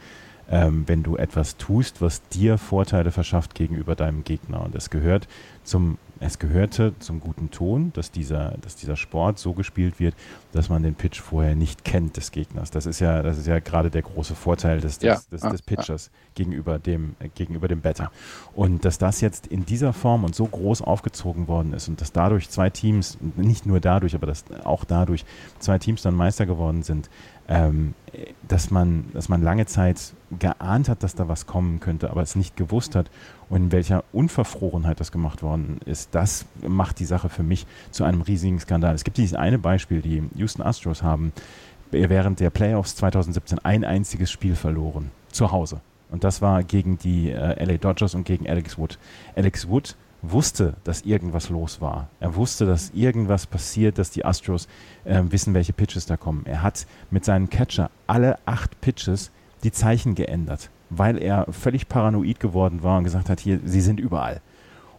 [0.49, 4.61] ähm, wenn du etwas tust, was dir Vorteile verschafft gegenüber deinem Gegner.
[4.61, 5.27] Und es gehört
[5.63, 10.15] zum es gehörte zum guten Ton, dass dieser, dass dieser Sport so gespielt wird,
[10.53, 12.71] dass man den Pitch vorher nicht kennt des Gegners.
[12.71, 15.19] Das ist ja, das ist ja gerade der große Vorteil des, des, ja.
[15.31, 16.19] des, des Pitchers ja.
[16.35, 18.11] gegenüber dem, äh, gegenüber dem Better.
[18.53, 22.11] Und dass das jetzt in dieser Form und so groß aufgezogen worden ist und dass
[22.11, 25.25] dadurch zwei Teams, nicht nur dadurch, aber dass auch dadurch
[25.59, 27.09] zwei Teams dann Meister geworden sind,
[27.47, 27.93] ähm,
[28.47, 32.35] dass, man, dass man lange Zeit geahnt hat, dass da was kommen könnte, aber es
[32.35, 33.09] nicht gewusst hat
[33.49, 38.03] und in welcher Unverfrorenheit das gemacht worden ist, das macht die Sache für mich zu
[38.03, 38.95] einem riesigen Skandal.
[38.95, 41.33] Es gibt dieses eine Beispiel, die Houston Astros haben
[41.91, 45.81] während der Playoffs 2017 ein einziges Spiel verloren, zu Hause.
[46.09, 48.97] Und das war gegen die äh, LA Dodgers und gegen Alex Wood.
[49.35, 49.95] Alex Wood
[50.31, 52.09] wusste, dass irgendwas los war.
[52.19, 54.67] Er wusste, dass irgendwas passiert, dass die Astros
[55.03, 56.45] äh, wissen, welche Pitches da kommen.
[56.45, 59.31] Er hat mit seinem Catcher alle acht Pitches
[59.63, 63.99] die Zeichen geändert, weil er völlig paranoid geworden war und gesagt hat, hier, sie sind
[63.99, 64.41] überall.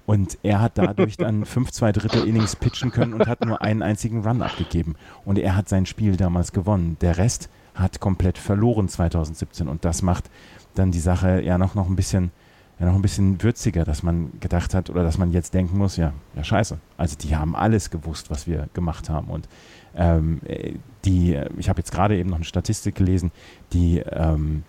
[0.07, 3.83] Und er hat dadurch dann fünf, zwei Drittel Innings pitchen können und hat nur einen
[3.83, 4.95] einzigen Run abgegeben.
[5.25, 6.97] Und er hat sein Spiel damals gewonnen.
[7.01, 9.69] Der Rest hat komplett verloren 2017.
[9.69, 10.31] Und das macht
[10.75, 12.31] dann die Sache ja noch, noch ein bisschen
[12.79, 15.97] ja noch ein bisschen würziger, dass man gedacht hat oder dass man jetzt denken muss,
[15.97, 16.79] ja, ja scheiße.
[16.97, 19.29] Also die haben alles gewusst, was wir gemacht haben.
[19.29, 19.49] Und
[19.95, 20.41] ähm,
[21.05, 23.33] die, ich habe jetzt gerade eben noch eine Statistik gelesen,
[23.73, 24.65] die ähm,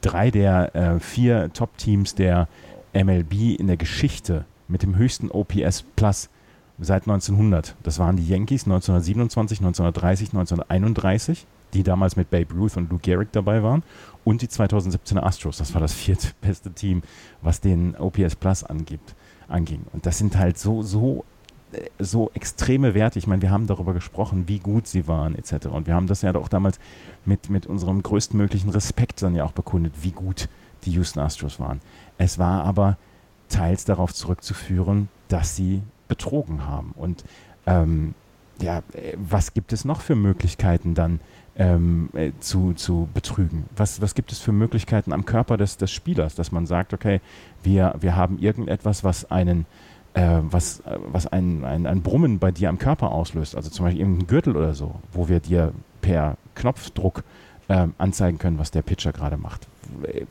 [0.00, 2.46] drei der äh, vier Top-Teams der
[2.94, 6.30] MLB in der Geschichte mit dem höchsten OPS Plus
[6.78, 7.74] seit 1900.
[7.82, 13.28] Das waren die Yankees 1927, 1930, 1931 die damals mit Babe Ruth und Lou Gehrig
[13.32, 13.82] dabei waren,
[14.24, 15.58] und die 2017er Astros.
[15.58, 17.02] Das war das viertbeste Team,
[17.42, 19.14] was den OPS Plus angibt,
[19.48, 19.82] anging.
[19.92, 21.24] Und das sind halt so, so,
[21.72, 23.18] äh, so extreme Werte.
[23.18, 25.66] Ich meine, wir haben darüber gesprochen, wie gut sie waren, etc.
[25.66, 26.78] Und wir haben das ja auch damals
[27.24, 30.48] mit, mit unserem größtmöglichen Respekt dann ja auch bekundet, wie gut
[30.84, 31.80] die Houston Astros waren.
[32.18, 32.96] Es war aber
[33.48, 36.92] teils darauf zurückzuführen, dass sie betrogen haben.
[36.96, 37.24] Und
[37.66, 38.14] ähm,
[38.60, 41.20] ja, äh, was gibt es noch für Möglichkeiten dann,
[41.60, 43.66] ähm, äh, zu, zu betrügen?
[43.76, 47.20] Was, was gibt es für Möglichkeiten am Körper des, des Spielers, dass man sagt, okay,
[47.62, 49.66] wir, wir haben irgendetwas, was einen
[50.14, 54.00] äh, was, was ein, ein, ein Brummen bei dir am Körper auslöst, also zum Beispiel
[54.00, 57.22] irgendein Gürtel oder so, wo wir dir per Knopfdruck
[57.68, 59.68] äh, anzeigen können, was der Pitcher gerade macht.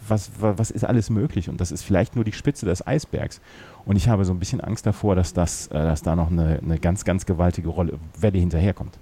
[0.07, 1.47] Was, was, was ist alles möglich?
[1.47, 3.39] Und das ist vielleicht nur die Spitze des Eisbergs.
[3.85, 6.59] Und ich habe so ein bisschen Angst davor, dass, das, äh, dass da noch eine,
[6.59, 8.97] eine ganz, ganz gewaltige Rolle, Welle hinterherkommt.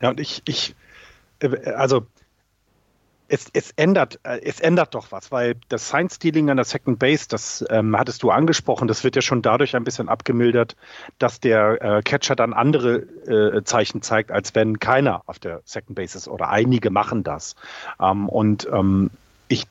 [0.00, 0.74] Ja, und ich, ich
[1.40, 2.06] äh, also
[3.28, 7.26] es, es, ändert, äh, es ändert doch was, weil das Science-Stealing an der Second Base,
[7.28, 10.76] das ähm, hattest du angesprochen, das wird ja schon dadurch ein bisschen abgemildert,
[11.18, 15.96] dass der äh, Catcher dann andere äh, Zeichen zeigt, als wenn keiner auf der Second
[15.96, 17.56] Base ist oder einige machen das.
[18.00, 19.10] Ähm, und ähm,
[19.48, 19.66] ich,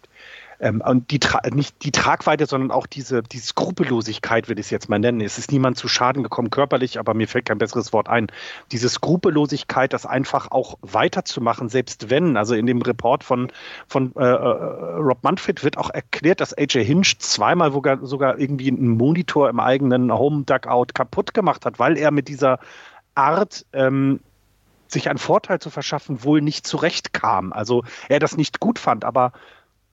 [0.60, 1.20] ähm, und die
[1.54, 5.22] nicht die Tragweite, sondern auch diese die Skrupellosigkeit, würde ich es jetzt mal nennen.
[5.22, 8.28] Es ist niemand zu Schaden gekommen körperlich, aber mir fällt kein besseres Wort ein.
[8.72, 13.52] Diese Skrupellosigkeit, das einfach auch weiterzumachen, selbst wenn, also in dem Report von
[13.88, 18.90] von äh, äh Rob Manfred wird auch erklärt, dass AJ Hinch zweimal sogar, irgendwie einen
[18.90, 22.60] Monitor im eigenen Home Duckout kaputt gemacht hat, weil er mit dieser
[23.16, 24.20] Art ähm,
[24.88, 27.54] sich einen Vorteil zu verschaffen, wohl nicht zurechtkam.
[27.54, 29.32] Also er das nicht gut fand, aber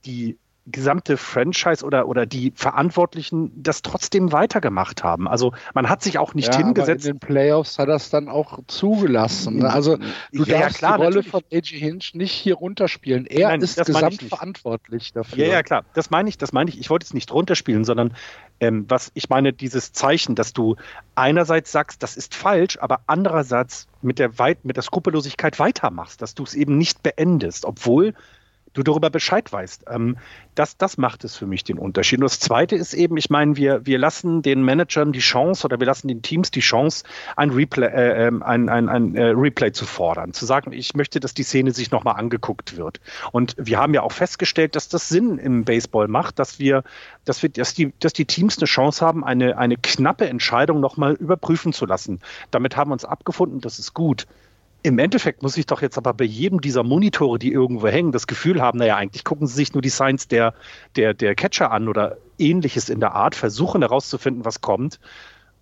[0.04, 5.26] die gesamte Franchise oder, oder die Verantwortlichen das trotzdem weitergemacht haben.
[5.26, 7.04] Also man hat sich auch nicht ja, hingesetzt.
[7.04, 9.58] in den Playoffs hat er es dann auch zugelassen.
[9.58, 9.70] Ne?
[9.70, 9.96] Also
[10.32, 11.30] du ja, darfst ja, klar, die Rolle natürlich.
[11.30, 13.26] von AJ Hinch nicht hier runterspielen.
[13.26, 15.44] Er Nein, ist gesamtverantwortlich dafür.
[15.44, 15.84] Ja, ja, klar.
[15.94, 16.78] Das meine ich, das meine ich.
[16.78, 18.14] Ich wollte es nicht runterspielen, sondern
[18.60, 20.76] ähm, was ich meine, dieses Zeichen, dass du
[21.16, 26.36] einerseits sagst, das ist falsch, aber andererseits mit der, Weit mit der Skrupellosigkeit weitermachst, dass
[26.36, 28.14] du es eben nicht beendest, obwohl
[28.74, 29.84] du darüber Bescheid weißt.
[29.88, 30.16] Ähm,
[30.54, 32.18] das, das macht es für mich den Unterschied.
[32.18, 35.78] Und das Zweite ist eben, ich meine, wir, wir lassen den Managern die Chance oder
[35.78, 37.04] wir lassen den Teams die Chance,
[37.36, 41.20] ein Replay, äh, ähm, ein, ein, ein äh, Replay zu fordern, zu sagen, ich möchte,
[41.20, 43.00] dass die Szene sich nochmal angeguckt wird.
[43.32, 46.82] Und wir haben ja auch festgestellt, dass das Sinn im Baseball macht, dass wir,
[47.24, 51.14] dass wir, dass die, dass die Teams eine Chance haben, eine, eine knappe Entscheidung nochmal
[51.14, 52.20] überprüfen zu lassen.
[52.50, 54.26] Damit haben wir uns abgefunden, das ist gut.
[54.84, 58.26] Im Endeffekt muss ich doch jetzt aber bei jedem dieser Monitore, die irgendwo hängen, das
[58.26, 60.54] Gefühl haben, naja, eigentlich gucken sie sich nur die Signs der,
[60.96, 64.98] der, der Catcher an oder ähnliches in der Art, versuchen herauszufinden, was kommt,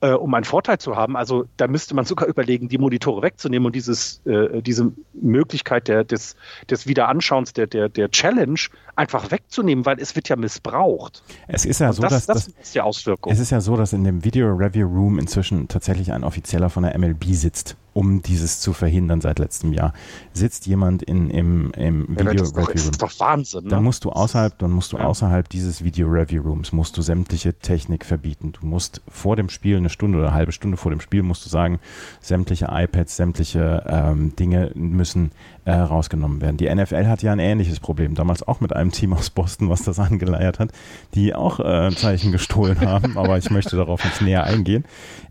[0.00, 1.16] äh, um einen Vorteil zu haben.
[1.16, 6.04] Also da müsste man sogar überlegen, die Monitore wegzunehmen und dieses, äh, diese Möglichkeit der,
[6.04, 6.36] des,
[6.68, 8.60] des Wiederanschauens der, der, der Challenge
[8.96, 11.22] einfach wegzunehmen, weil es wird ja missbraucht.
[11.48, 13.32] Es ist ja so, das, dass das, das ist die Auswirkung.
[13.32, 16.84] Es ist ja so, dass in dem Video Review Room inzwischen tatsächlich ein Offizieller von
[16.84, 19.92] der MLB sitzt um dieses zu verhindern seit letztem Jahr.
[20.32, 22.66] Sitzt jemand in, im, im Video ja, Review Room.
[22.72, 23.64] Das ist doch Wahnsinn.
[23.64, 23.70] Ne?
[23.70, 25.04] Dann musst du außerhalb, dann musst du ja.
[25.04, 28.52] außerhalb dieses Video Review Rooms musst du sämtliche Technik verbieten.
[28.52, 31.44] Du musst vor dem Spiel eine Stunde oder eine halbe Stunde vor dem Spiel musst
[31.44, 31.80] du sagen,
[32.20, 35.32] sämtliche iPads, sämtliche ähm, Dinge müssen
[35.70, 36.56] äh, rausgenommen werden.
[36.56, 39.82] Die NFL hat ja ein ähnliches Problem, damals auch mit einem Team aus Boston, was
[39.82, 40.72] das angeleiert hat,
[41.14, 44.84] die auch äh, Zeichen gestohlen haben, aber ich möchte darauf nicht näher eingehen.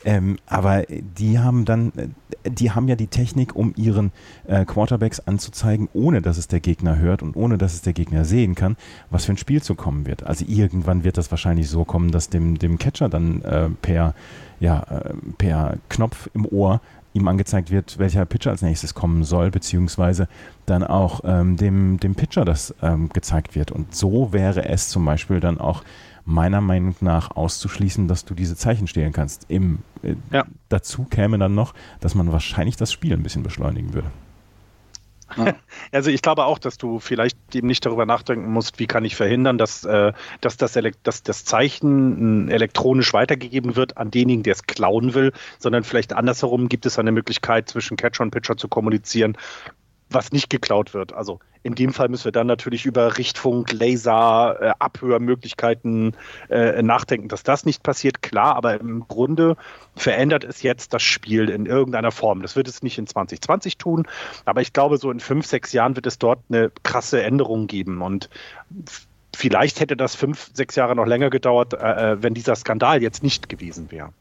[0.05, 4.11] Ähm, aber die haben dann, äh, die haben ja die Technik, um ihren
[4.47, 8.23] äh, Quarterbacks anzuzeigen, ohne dass es der Gegner hört und ohne dass es der Gegner
[8.23, 8.77] sehen kann,
[9.09, 10.23] was für ein Spiel zu kommen wird.
[10.23, 14.13] Also irgendwann wird das wahrscheinlich so kommen, dass dem, dem Catcher dann äh, per
[14.59, 16.81] ja, äh, per Knopf im Ohr
[17.13, 20.27] ihm angezeigt wird, welcher Pitcher als nächstes kommen soll, beziehungsweise
[20.65, 23.71] dann auch ähm, dem, dem Pitcher das ähm, gezeigt wird.
[23.71, 25.83] Und so wäre es zum Beispiel dann auch
[26.25, 29.45] meiner Meinung nach auszuschließen, dass du diese Zeichen stehlen kannst.
[29.49, 30.45] Im, äh, ja.
[30.69, 34.11] Dazu käme dann noch, dass man wahrscheinlich das Spiel ein bisschen beschleunigen würde.
[35.91, 39.15] Also ich glaube auch, dass du vielleicht eben nicht darüber nachdenken musst, wie kann ich
[39.15, 44.63] verhindern, dass, äh, dass, das, dass das Zeichen elektronisch weitergegeben wird an denjenigen, der es
[44.63, 49.37] klauen will, sondern vielleicht andersherum gibt es eine Möglichkeit, zwischen Catcher und Pitcher zu kommunizieren,
[50.09, 51.13] was nicht geklaut wird.
[51.13, 56.15] Also in dem Fall müssen wir dann natürlich über Richtfunk, Laser, äh, Abhörmöglichkeiten
[56.49, 58.21] äh, nachdenken, dass das nicht passiert.
[58.21, 59.57] Klar, aber im Grunde
[59.95, 62.41] verändert es jetzt das Spiel in irgendeiner Form.
[62.41, 64.07] Das wird es nicht in 2020 tun,
[64.45, 68.01] aber ich glaube, so in fünf, sechs Jahren wird es dort eine krasse Änderung geben.
[68.01, 68.29] Und
[69.35, 73.21] vielleicht hätte das fünf, sechs Jahre noch länger gedauert, äh, äh wenn dieser Skandal jetzt
[73.21, 74.13] nicht gewesen wäre.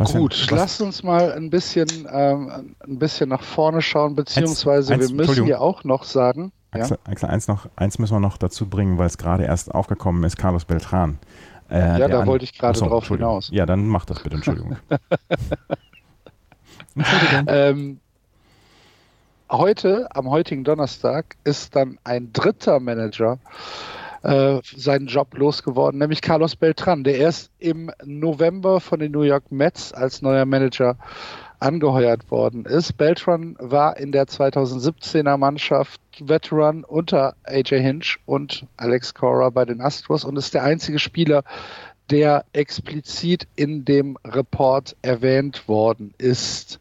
[0.00, 4.94] Was Gut, denn, lasst uns mal ein bisschen, ähm, ein bisschen nach vorne schauen, beziehungsweise
[4.94, 6.52] eins, eins, wir müssen ja auch noch sagen.
[6.70, 7.12] Axel, ja?
[7.12, 10.38] Axel, eins, noch, eins müssen wir noch dazu bringen, weil es gerade erst aufgekommen ist,
[10.38, 11.18] Carlos Beltran.
[11.70, 13.50] Äh, ja, da wollte ich gerade drauf hinaus.
[13.52, 14.78] Ja, dann mach das bitte, Entschuldigung.
[16.96, 17.44] Entschuldigung.
[17.48, 18.00] Ähm,
[19.50, 23.38] heute, am heutigen Donnerstag, ist dann ein dritter Manager
[24.22, 29.50] äh, seinen Job losgeworden, nämlich Carlos Beltran, der erst im November von den New York
[29.50, 30.96] Mets als neuer Manager
[31.58, 32.96] angeheuert worden ist.
[32.96, 39.80] Beltran war in der 2017er Mannschaft Veteran unter AJ Hinch und Alex Cora bei den
[39.80, 41.44] Astros und ist der einzige Spieler,
[42.10, 46.80] der explizit in dem Report erwähnt worden ist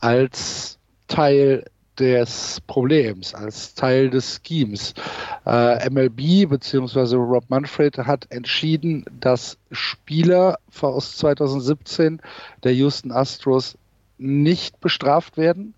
[0.00, 1.64] als Teil
[2.00, 4.94] des Problems, als Teil des Schemes.
[5.46, 7.16] Äh, MLB bzw.
[7.16, 12.20] Rob Manfred hat entschieden, dass Spieler aus 2017
[12.64, 13.76] der Houston Astros
[14.20, 15.74] nicht bestraft werden,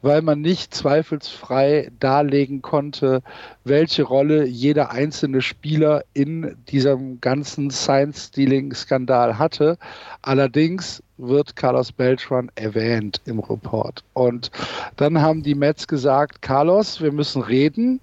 [0.00, 3.22] weil man nicht zweifelsfrei darlegen konnte,
[3.64, 9.76] welche Rolle jeder einzelne Spieler in diesem ganzen Science-Stealing-Skandal hatte.
[10.22, 14.02] Allerdings wird Carlos Beltran erwähnt im Report.
[14.14, 14.50] Und
[14.96, 18.00] dann haben die Mets gesagt, Carlos, wir müssen reden.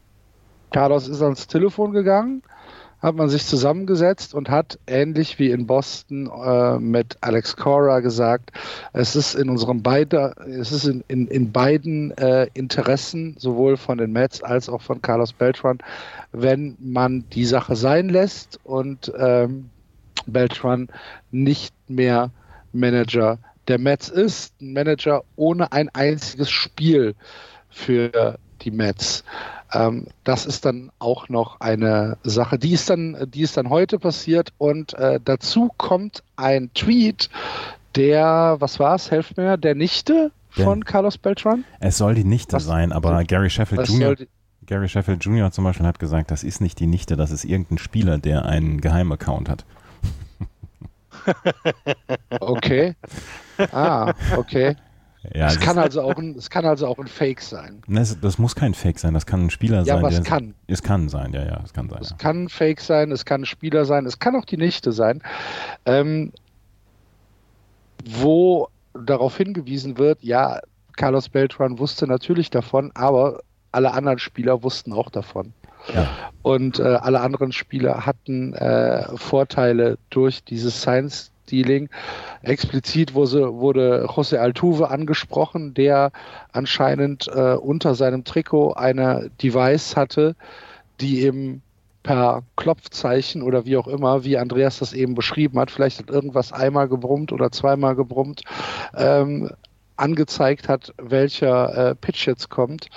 [0.72, 2.44] Carlos ist ans Telefon gegangen,
[3.02, 8.52] hat man sich zusammengesetzt und hat ähnlich wie in Boston äh, mit Alex Cora gesagt,
[8.92, 13.98] es ist in unserem beide, es ist in, in, in beiden äh, Interessen, sowohl von
[13.98, 15.78] den Mets als auch von Carlos Beltran,
[16.32, 19.70] wenn man die Sache sein lässt und ähm,
[20.26, 20.90] Beltran
[21.32, 22.32] nicht mehr
[22.74, 24.54] Manager der Mets ist.
[24.62, 27.16] Ein Manager ohne ein einziges Spiel
[27.70, 29.24] für die Mets.
[29.74, 32.58] Ähm, das ist dann auch noch eine Sache.
[32.58, 37.30] Die ist dann, die ist dann heute passiert und äh, dazu kommt ein Tweet,
[37.96, 41.66] der, was war es, helft mir, der Nichte von Carlos Beltran?
[41.80, 44.16] Es soll die Nichte was, sein, aber Gary Sheffield Jr.
[44.66, 45.52] Gary Sheffield Jr.
[45.52, 48.82] zum Beispiel hat gesagt, das ist nicht die Nichte, das ist irgendein Spieler, der einen
[48.82, 49.66] Geheimaccount hat.
[52.40, 52.96] Okay.
[53.72, 54.76] Ah, okay.
[55.34, 57.82] Ja, es, kann also auch ein, es kann also auch ein Fake sein.
[57.88, 59.98] Das, das muss kein Fake sein, das kann ein Spieler ja, sein.
[59.98, 60.54] Aber es kann.
[60.68, 62.00] Es kann sein, ja, ja, es kann sein.
[62.02, 62.16] Es ja.
[62.18, 65.22] kann ein Fake sein, es kann ein Spieler sein, es kann auch die Nichte sein.
[65.86, 66.32] Ähm,
[68.06, 70.62] wo darauf hingewiesen wird, ja,
[70.96, 75.54] Carlos Beltran wusste natürlich davon, aber alle anderen Spieler wussten auch davon.
[75.94, 76.08] Ja.
[76.42, 81.90] Und äh, alle anderen Spieler hatten äh, Vorteile durch dieses Science Dealing.
[82.42, 86.12] Explizit wurde, José Altuve angesprochen, der
[86.52, 90.36] anscheinend äh, unter seinem Trikot eine Device hatte,
[91.00, 91.62] die eben
[92.04, 96.54] per Klopfzeichen oder wie auch immer, wie Andreas das eben beschrieben hat, vielleicht hat irgendwas
[96.54, 98.44] einmal gebrummt oder zweimal gebrummt,
[98.96, 99.50] ähm,
[99.98, 102.90] angezeigt hat, welcher äh, Pitch jetzt kommt.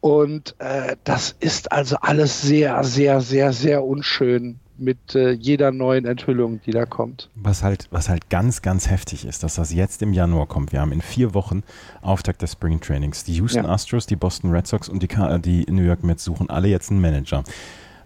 [0.00, 6.06] Und äh, das ist also alles sehr, sehr, sehr, sehr unschön mit äh, jeder neuen
[6.06, 7.28] Enthüllung, die da kommt.
[7.34, 10.72] Was halt, was halt ganz, ganz heftig ist, dass das jetzt im Januar kommt.
[10.72, 11.62] Wir haben in vier Wochen
[12.00, 13.24] Auftakt des Spring Trainings.
[13.24, 13.70] Die Houston ja.
[13.70, 15.08] Astros, die Boston Red Sox und die,
[15.42, 17.44] die New York Mets suchen alle jetzt einen Manager.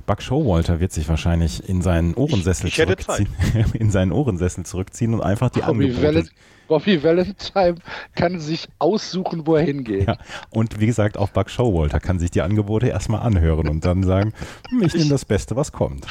[0.05, 3.29] Buck Showalter wird sich wahrscheinlich in seinen Ohrensessel ich, ich zurückziehen,
[3.73, 6.27] in seinen Ohrensessel zurückziehen und einfach die Angebote.
[6.69, 7.77] Bobby Valentine
[8.15, 10.07] kann sich aussuchen, wo er hingeht.
[10.07, 10.17] Ja,
[10.51, 14.33] und wie gesagt, auch Buck Showalter kann sich die Angebote erstmal anhören und dann sagen,
[14.71, 16.07] hm, ich nehme das Beste, was kommt.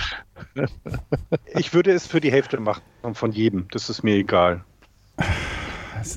[1.55, 2.81] Ich würde es für die Hälfte machen
[3.13, 3.67] von jedem.
[3.71, 4.63] Das ist mir egal.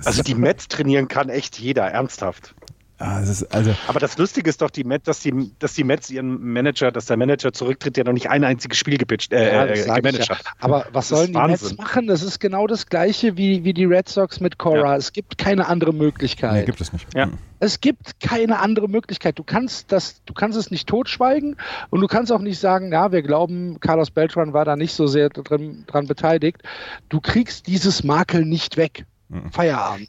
[0.04, 2.54] Also die Mets trainieren kann echt jeder, ernsthaft.
[2.98, 6.52] Ah, also aber das Lustige ist doch, die Met, dass, die, dass die Mets ihren
[6.52, 9.74] Manager, dass der Manager zurücktritt, der noch nicht ein einziges Spiel gepitcht, äh, ja, äh,
[9.74, 10.38] gemanagt ja.
[10.38, 10.46] hat.
[10.60, 11.68] Aber was sollen die Wahnsinn.
[11.68, 12.06] Mets machen?
[12.06, 14.92] Das ist genau das gleiche wie, wie die Red Sox mit Cora.
[14.92, 14.96] Ja.
[14.96, 16.52] Es gibt keine andere Möglichkeit.
[16.54, 17.06] Nee, gibt es nicht.
[17.14, 17.28] Ja.
[17.60, 19.38] Es gibt keine andere Möglichkeit.
[19.38, 21.56] Du kannst das, du kannst es nicht totschweigen
[21.90, 25.06] und du kannst auch nicht sagen, ja, wir glauben, Carlos Beltran war da nicht so
[25.06, 26.62] sehr drin, dran beteiligt.
[27.10, 29.04] Du kriegst dieses Makel nicht weg.
[29.28, 29.50] Mhm.
[29.50, 30.08] Feierabend.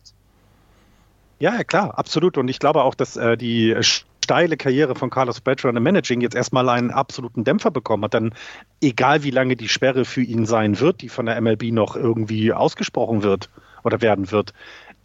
[1.39, 2.37] Ja, klar, absolut.
[2.37, 6.35] Und ich glaube auch, dass äh, die steile Karriere von Carlos Beltran im Managing jetzt
[6.35, 8.13] erstmal einen absoluten Dämpfer bekommen hat.
[8.13, 8.33] Dann,
[8.81, 12.51] egal wie lange die Sperre für ihn sein wird, die von der MLB noch irgendwie
[12.51, 13.49] ausgesprochen wird
[13.83, 14.53] oder werden wird,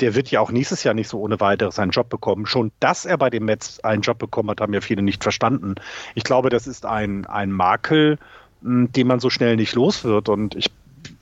[0.01, 2.47] der wird ja auch nächstes Jahr nicht so ohne weiteres einen Job bekommen.
[2.47, 5.77] Schon, dass er bei den Mets einen Job bekommen hat, haben ja viele nicht verstanden.
[6.15, 8.19] Ich glaube, das ist ein, ein Makel,
[8.63, 10.29] den man so schnell nicht los wird.
[10.29, 10.71] Und ich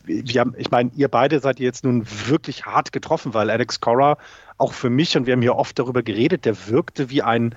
[0.05, 4.19] wir haben, ich meine, ihr beide seid jetzt nun wirklich hart getroffen, weil Alex Cora
[4.59, 7.55] auch für mich, und wir haben hier oft darüber geredet, der wirkte wie ein,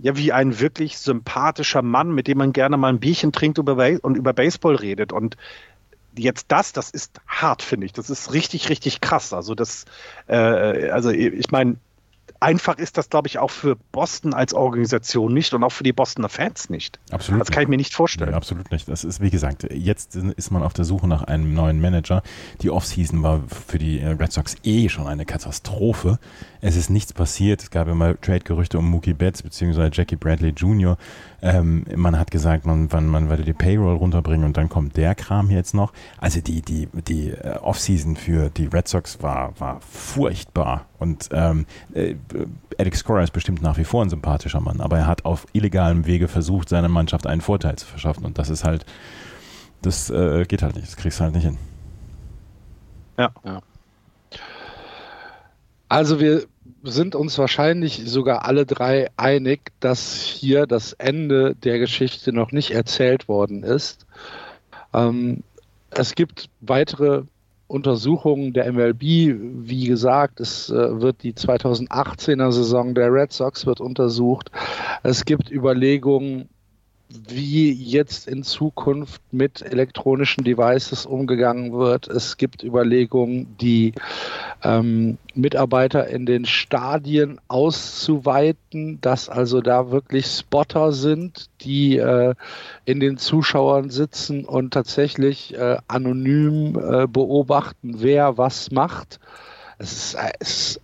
[0.00, 4.16] ja, wie ein wirklich sympathischer Mann, mit dem man gerne mal ein Bierchen trinkt und
[4.16, 5.12] über Baseball redet.
[5.12, 5.36] Und
[6.16, 7.92] jetzt das, das ist hart, finde ich.
[7.92, 9.32] Das ist richtig, richtig krass.
[9.32, 9.84] Also das,
[10.26, 11.76] äh, also ich meine,
[12.42, 15.92] einfach ist das, glaube ich, auch für Boston als Organisation nicht und auch für die
[15.92, 16.98] Bostoner Fans nicht.
[17.10, 17.40] Absolut.
[17.40, 18.30] Das kann ich mir nicht vorstellen.
[18.30, 18.88] Nee, absolut nicht.
[18.88, 22.22] Das ist, wie gesagt, jetzt ist man auf der Suche nach einem neuen Manager.
[22.60, 26.18] Die Offseason war für die äh, Red Sox eh schon eine Katastrophe.
[26.60, 27.62] Es ist nichts passiert.
[27.62, 29.90] Es gab immer Trade-Gerüchte um Mookie Betts bzw.
[29.92, 30.96] Jackie Bradley Jr.
[31.42, 35.14] Ähm, man hat gesagt, man, man, man werde die Payroll runterbringen und dann kommt der
[35.14, 35.92] Kram jetzt noch.
[36.18, 40.86] Also die, die, die äh, Offseason für die Red Sox war, war furchtbar.
[41.00, 42.14] Und ähm, äh,
[42.78, 46.06] Alex Cora ist bestimmt nach wie vor ein sympathischer Mann, aber er hat auf illegalem
[46.06, 48.24] Wege versucht, seiner Mannschaft einen Vorteil zu verschaffen.
[48.24, 48.84] Und das ist halt,
[49.82, 50.88] das äh, geht halt nicht.
[50.88, 51.58] Das kriegst du halt nicht hin.
[53.18, 53.30] Ja.
[53.44, 53.60] ja.
[55.88, 56.46] Also wir
[56.84, 62.70] sind uns wahrscheinlich sogar alle drei einig, dass hier das Ende der Geschichte noch nicht
[62.70, 64.06] erzählt worden ist.
[64.92, 65.42] Ähm,
[65.90, 67.24] es gibt weitere
[67.72, 69.02] Untersuchungen der MLB.
[69.02, 74.50] Wie gesagt, es äh, wird die 2018er Saison der Red Sox wird untersucht.
[75.02, 76.50] Es gibt Überlegungen,
[77.28, 82.08] wie jetzt in Zukunft mit elektronischen Devices umgegangen wird.
[82.08, 83.94] Es gibt Überlegungen, die
[84.62, 92.34] ähm, Mitarbeiter in den Stadien auszuweiten, dass also da wirklich Spotter sind, die äh,
[92.84, 99.20] in den Zuschauern sitzen und tatsächlich äh, anonym äh, beobachten, wer was macht.
[99.78, 100.80] Es ist, äh, es ist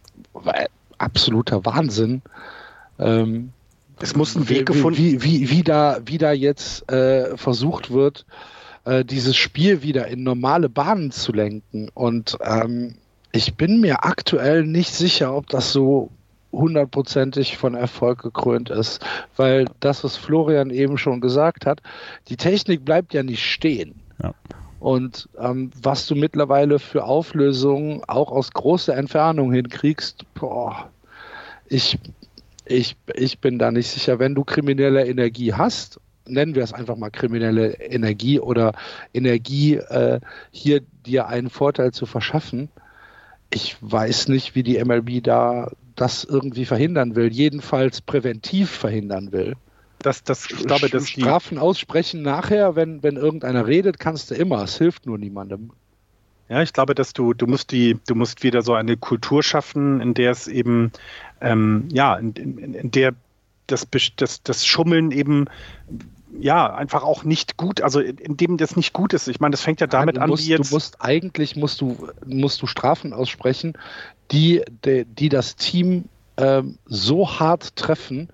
[0.99, 2.23] absoluter Wahnsinn.
[2.99, 3.53] Ähm,
[4.01, 8.27] es muss ein Weg gefunden wie, wie, wie, da, wie da jetzt äh, versucht wird,
[8.85, 11.89] äh, dieses Spiel wieder in normale Bahnen zu lenken.
[11.95, 12.95] Und ähm,
[13.33, 16.11] ich bin mir aktuell nicht sicher, ob das so
[16.53, 19.05] hundertprozentig von Erfolg gekrönt ist,
[19.37, 21.83] weil das, was Florian eben schon gesagt hat,
[22.29, 23.95] die Technik bleibt ja nicht stehen.
[24.23, 24.33] Ja.
[24.81, 30.89] Und ähm, was du mittlerweile für Auflösungen auch aus großer Entfernung hinkriegst, boah,
[31.67, 31.99] ich
[32.69, 36.97] ich, ich bin da nicht sicher, wenn du kriminelle Energie hast, nennen wir es einfach
[36.97, 38.73] mal kriminelle Energie oder
[39.15, 42.69] Energie, äh, hier dir einen Vorteil zu verschaffen.
[43.51, 49.57] ich weiß nicht, wie die MLB da das irgendwie verhindern will, jedenfalls präventiv verhindern will.
[50.01, 54.63] Das, das, ich glaube, dass Strafen aussprechen nachher, wenn, wenn irgendeiner redet, kannst du immer.
[54.63, 55.73] Es hilft nur niemandem.
[56.49, 60.01] Ja, ich glaube, dass du, du musst die, du musst wieder so eine Kultur schaffen,
[60.01, 60.93] in der es eben,
[61.41, 63.15] ähm, ja, in, in, in der
[63.67, 63.87] das,
[64.17, 65.47] das, das Schummeln eben
[66.39, 69.29] ja, einfach auch nicht gut, also in dem das nicht gut ist.
[69.29, 70.71] Ich meine, das fängt ja damit Nein, musst, an, wie jetzt.
[70.71, 73.75] Du musst eigentlich musst du, musst du Strafen aussprechen,
[74.31, 76.05] die, die, die das Team
[76.37, 78.29] ähm, so hart treffen,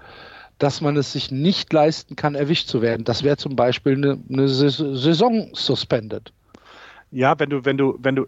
[0.59, 3.05] dass man es sich nicht leisten kann, erwischt zu werden.
[3.05, 6.33] Das wäre zum Beispiel eine, eine Saison suspended.
[7.15, 8.27] Ja, wenn du, wenn du, wenn du,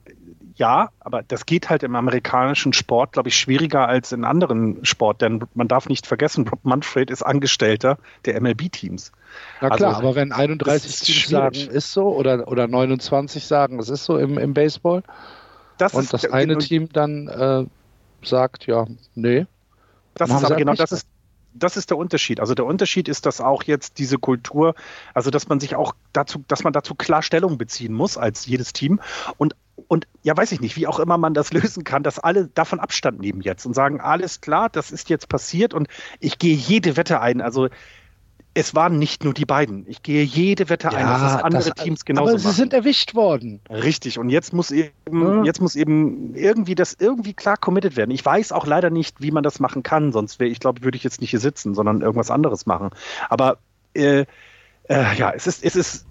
[0.54, 5.22] ja, aber das geht halt im amerikanischen Sport, glaube ich, schwieriger als in anderen Sport,
[5.22, 9.10] denn man darf nicht vergessen, Rob Manfred ist Angestellter der MLB-Teams.
[9.60, 13.88] Na klar, also, aber wenn 31 Teams sagen, ist so, oder, oder 29 sagen, es
[13.88, 15.02] ist so im, im Baseball,
[15.78, 17.64] das und das eine Team dann äh,
[18.24, 19.46] sagt, ja, nee.
[20.14, 21.08] Das ist aber genau das ist,
[21.58, 22.40] das ist der Unterschied.
[22.40, 24.74] Also der Unterschied ist, dass auch jetzt diese Kultur,
[25.14, 28.72] also dass man sich auch dazu, dass man dazu klar Stellung beziehen muss als jedes
[28.72, 29.00] Team
[29.36, 29.54] und
[29.88, 32.80] und ja, weiß ich nicht, wie auch immer man das lösen kann, dass alle davon
[32.80, 35.88] Abstand nehmen jetzt und sagen, alles klar, das ist jetzt passiert und
[36.18, 37.40] ich gehe jede Wette ein.
[37.40, 37.68] Also
[38.56, 39.84] es waren nicht nur die beiden.
[39.86, 42.56] Ich gehe jede Wette ja, ein, dass das andere das, Teams genauso Aber sie machen.
[42.56, 43.60] sind erwischt worden.
[43.68, 44.18] Richtig.
[44.18, 45.44] Und jetzt muss eben, ja.
[45.44, 48.12] jetzt muss eben irgendwie das irgendwie klar committed werden.
[48.12, 50.10] Ich weiß auch leider nicht, wie man das machen kann.
[50.10, 52.88] Sonst wäre ich glaube, würde ich jetzt nicht hier sitzen, sondern irgendwas anderes machen.
[53.28, 53.58] Aber
[53.92, 54.24] äh,
[54.88, 56.06] äh, ja, es ist, es ist,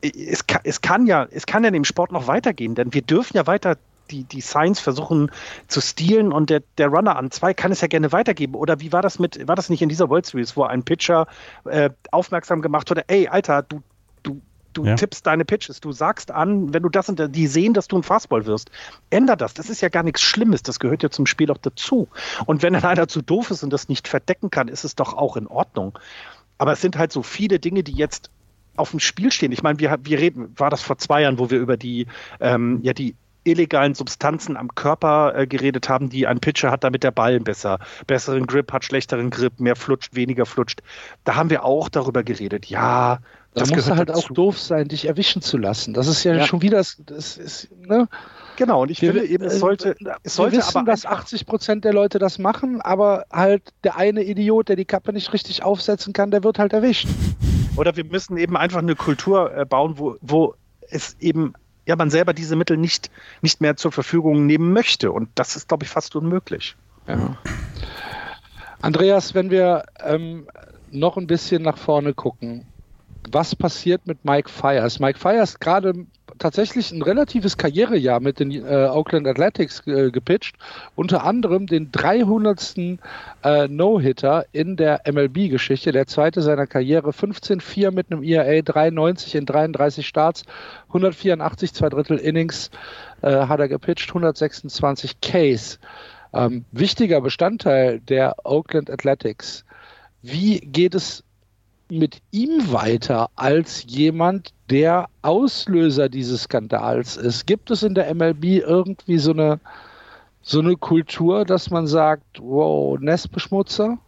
[0.00, 3.02] es kann, es kann ja, es kann ja in dem Sport noch weitergehen, denn wir
[3.02, 3.76] dürfen ja weiter
[4.10, 5.30] die, die Signs versuchen
[5.68, 8.54] zu stehlen und der, der Runner an zwei kann es ja gerne weitergeben.
[8.54, 11.26] Oder wie war das mit, war das nicht in dieser World Series, wo ein Pitcher
[11.64, 13.82] äh, aufmerksam gemacht wurde, ey, Alter, du,
[14.22, 14.40] du,
[14.72, 14.96] du ja.
[14.96, 18.02] tippst deine Pitches, du sagst an, wenn du das und die sehen, dass du ein
[18.02, 18.70] Fastball wirst.
[19.10, 19.54] Änder das.
[19.54, 20.62] Das ist ja gar nichts Schlimmes.
[20.62, 22.08] Das gehört ja zum Spiel auch dazu.
[22.46, 25.14] Und wenn dann einer zu doof ist und das nicht verdecken kann, ist es doch
[25.14, 25.98] auch in Ordnung.
[26.58, 28.30] Aber es sind halt so viele Dinge, die jetzt
[28.76, 29.52] auf dem Spiel stehen.
[29.52, 32.06] Ich meine, wir, wir reden, war das vor zwei Jahren, wo wir über die,
[32.40, 37.02] ähm, ja, die illegalen Substanzen am Körper äh, geredet haben, die ein Pitcher hat, damit
[37.02, 40.82] der Ball besser, besseren Grip hat, schlechteren Grip, mehr flutscht, weniger flutscht.
[41.24, 42.66] Da haben wir auch darüber geredet.
[42.66, 43.20] Ja,
[43.54, 44.20] da das muss halt dazu.
[44.20, 45.92] auch doof sein, dich erwischen zu lassen.
[45.92, 46.46] Das ist ja, ja.
[46.46, 48.08] schon wieder, das ist, ne?
[48.56, 51.06] Genau, und ich wir, finde eben, es sollte, äh, es sollte wir wissen, aber dass
[51.06, 55.32] 80 Prozent der Leute das machen, aber halt der eine Idiot, der die Kappe nicht
[55.32, 57.08] richtig aufsetzen kann, der wird halt erwischt.
[57.76, 60.54] Oder wir müssen eben einfach eine Kultur äh, bauen, wo, wo
[60.90, 61.54] es eben
[61.90, 63.10] ja man selber diese Mittel nicht,
[63.42, 65.10] nicht mehr zur Verfügung nehmen möchte.
[65.10, 66.76] Und das ist, glaube ich, fast unmöglich.
[67.08, 67.36] Ja.
[68.80, 70.46] Andreas, wenn wir ähm,
[70.92, 72.64] noch ein bisschen nach vorne gucken,
[73.32, 75.00] was passiert mit Mike Fires?
[75.00, 76.06] Mike Fires gerade
[76.40, 80.56] tatsächlich ein relatives Karrierejahr mit den äh, Oakland Athletics äh, gepitcht,
[80.96, 82.76] unter anderem den 300.
[83.42, 89.46] Äh, No-Hitter in der MLB-Geschichte, der zweite seiner Karriere, 15-4 mit einem ERA, 93 in
[89.46, 90.44] 33 Starts,
[90.88, 92.70] 184 zwei Drittel Innings
[93.22, 95.78] äh, hat er gepitcht, 126 Ks.
[96.32, 99.64] Ähm, wichtiger Bestandteil der Oakland Athletics.
[100.22, 101.24] Wie geht es
[101.90, 107.46] mit ihm weiter als jemand, der Auslöser dieses Skandals ist?
[107.46, 109.60] Gibt es in der MLB irgendwie so eine,
[110.42, 113.98] so eine Kultur, dass man sagt, wow, Nestbeschmutzer?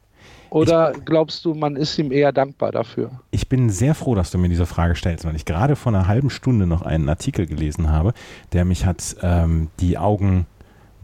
[0.52, 3.10] Oder glaubst du, man ist ihm eher dankbar dafür?
[3.30, 6.08] Ich bin sehr froh, dass du mir diese Frage stellst, weil ich gerade vor einer
[6.08, 8.12] halben Stunde noch einen Artikel gelesen habe,
[8.52, 10.46] der mich hat ähm, die Augen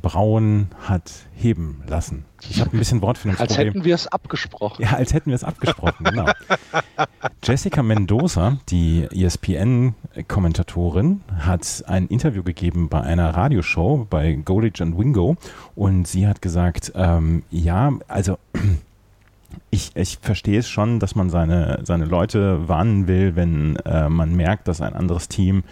[0.09, 2.25] Braun hat heben lassen.
[2.49, 3.59] Ich habe ein bisschen Wortfindungsproblem.
[3.59, 4.83] Als hätten wir es abgesprochen.
[4.83, 6.25] Ja, als hätten wir es abgesprochen, genau.
[7.45, 15.37] Jessica Mendoza, die ESPN-Kommentatorin, hat ein Interview gegeben bei einer Radioshow bei Goldage and Wingo
[15.75, 18.39] und sie hat gesagt, ähm, ja, also
[19.71, 24.35] ich, ich verstehe es schon, dass man seine, seine Leute warnen will, wenn äh, man
[24.35, 25.65] merkt, dass ein anderes Team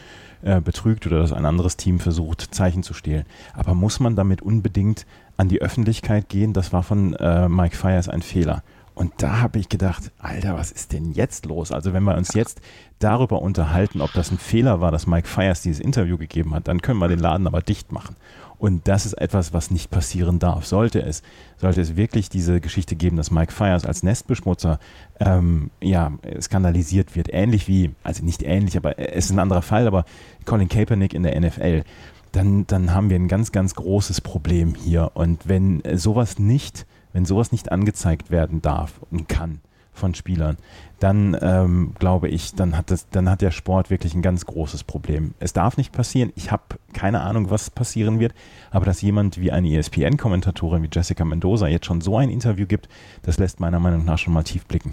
[0.46, 3.24] äh, betrügt oder dass ein anderes Team versucht, Zeichen zu stehlen.
[3.54, 5.04] Aber muss man damit unbedingt
[5.36, 6.52] an die Öffentlichkeit gehen?
[6.52, 8.62] Das war von äh, Mike Fires ein Fehler.
[8.96, 11.70] Und da habe ich gedacht, Alter, was ist denn jetzt los?
[11.70, 12.62] Also wenn wir uns jetzt
[12.98, 16.80] darüber unterhalten, ob das ein Fehler war, dass Mike Fires dieses Interview gegeben hat, dann
[16.80, 18.16] können wir den Laden aber dicht machen.
[18.58, 20.64] Und das ist etwas, was nicht passieren darf.
[20.64, 21.22] Sollte es,
[21.58, 24.78] sollte es wirklich diese Geschichte geben, dass Mike Fires als Nestbeschmutzer
[25.20, 29.86] ähm, ja, skandalisiert wird, ähnlich wie, also nicht ähnlich, aber es ist ein anderer Fall,
[29.86, 30.06] aber
[30.46, 31.84] Colin Kaepernick in der NFL,
[32.32, 35.10] dann, dann haben wir ein ganz, ganz großes Problem hier.
[35.12, 36.86] Und wenn sowas nicht,
[37.16, 39.62] wenn sowas nicht angezeigt werden darf und kann,
[39.94, 40.58] von Spielern,
[41.00, 44.84] dann ähm, glaube ich, dann hat, das, dann hat der Sport wirklich ein ganz großes
[44.84, 45.32] Problem.
[45.38, 46.30] Es darf nicht passieren.
[46.36, 46.62] Ich habe
[46.92, 48.34] keine Ahnung, was passieren wird,
[48.70, 52.86] aber dass jemand wie eine ESPN-Kommentatorin wie Jessica Mendoza jetzt schon so ein Interview gibt,
[53.22, 54.92] das lässt meiner Meinung nach schon mal tief blicken.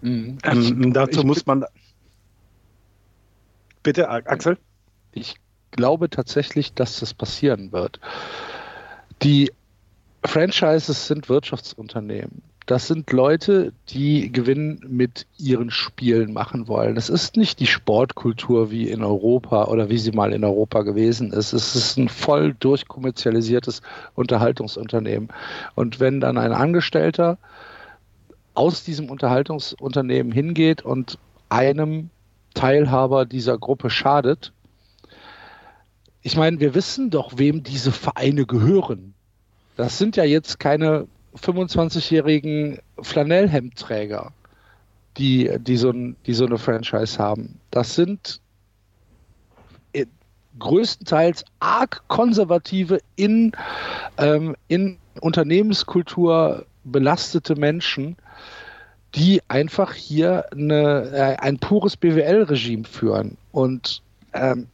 [0.00, 0.38] Mhm.
[0.44, 1.64] Ähm, dazu ich, muss man.
[3.82, 4.58] Bitte, Axel?
[5.10, 5.34] Ich
[5.72, 7.98] glaube tatsächlich, dass das passieren wird.
[9.22, 9.50] Die
[10.24, 12.42] Franchises sind Wirtschaftsunternehmen.
[12.68, 16.98] Das sind Leute, die Gewinn mit ihren Spielen machen wollen.
[16.98, 21.32] Es ist nicht die Sportkultur wie in Europa oder wie sie mal in Europa gewesen
[21.32, 21.54] ist.
[21.54, 23.80] Es ist ein voll durchkommerzialisiertes
[24.14, 25.30] Unterhaltungsunternehmen.
[25.76, 27.38] Und wenn dann ein Angestellter
[28.52, 32.10] aus diesem Unterhaltungsunternehmen hingeht und einem
[32.52, 34.52] Teilhaber dieser Gruppe schadet,
[36.20, 39.14] ich meine, wir wissen doch, wem diese Vereine gehören.
[39.78, 41.06] Das sind ja jetzt keine
[41.36, 44.32] 25-jährigen Flanellhemdträger,
[45.16, 47.60] die, die, so ein, die so eine Franchise haben.
[47.70, 48.40] Das sind
[50.58, 53.52] größtenteils arg konservative, in,
[54.16, 58.16] ähm, in Unternehmenskultur belastete Menschen,
[59.14, 63.36] die einfach hier eine, äh, ein pures BWL-Regime führen.
[63.52, 64.02] Und
[64.32, 64.66] ähm,